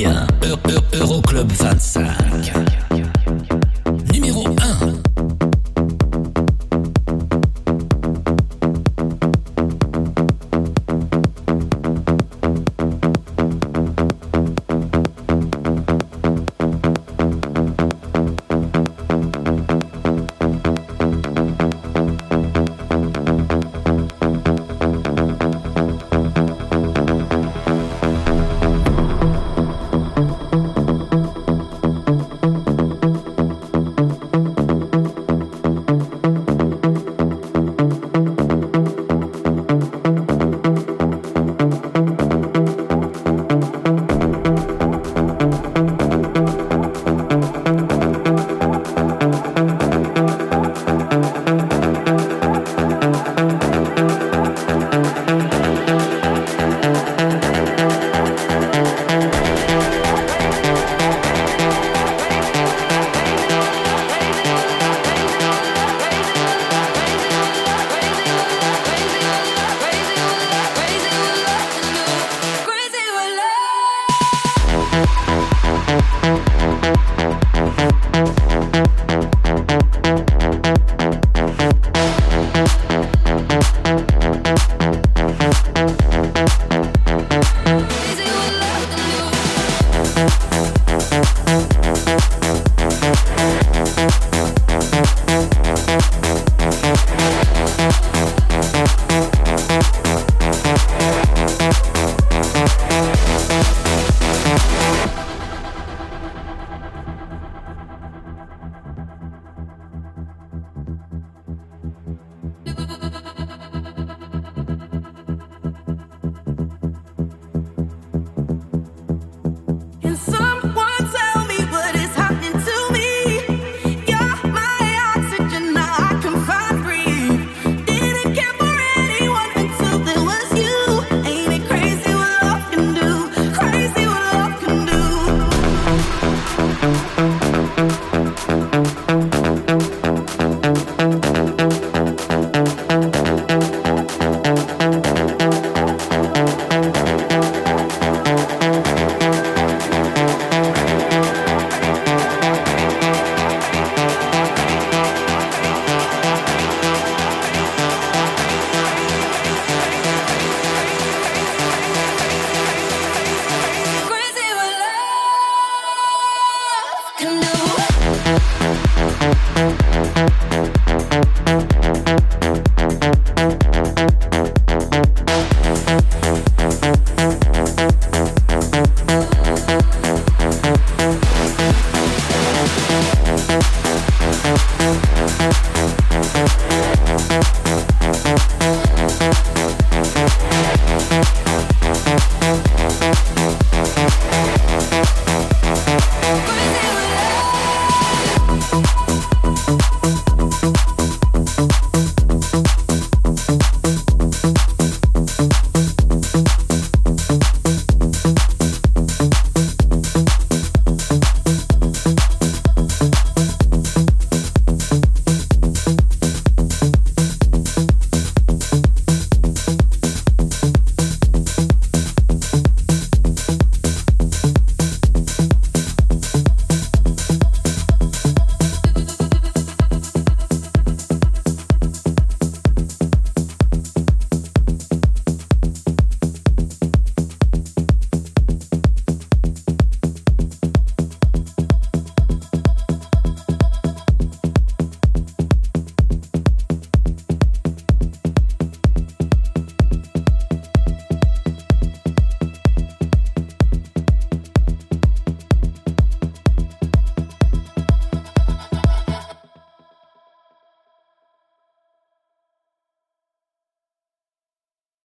Les 0.05 0.58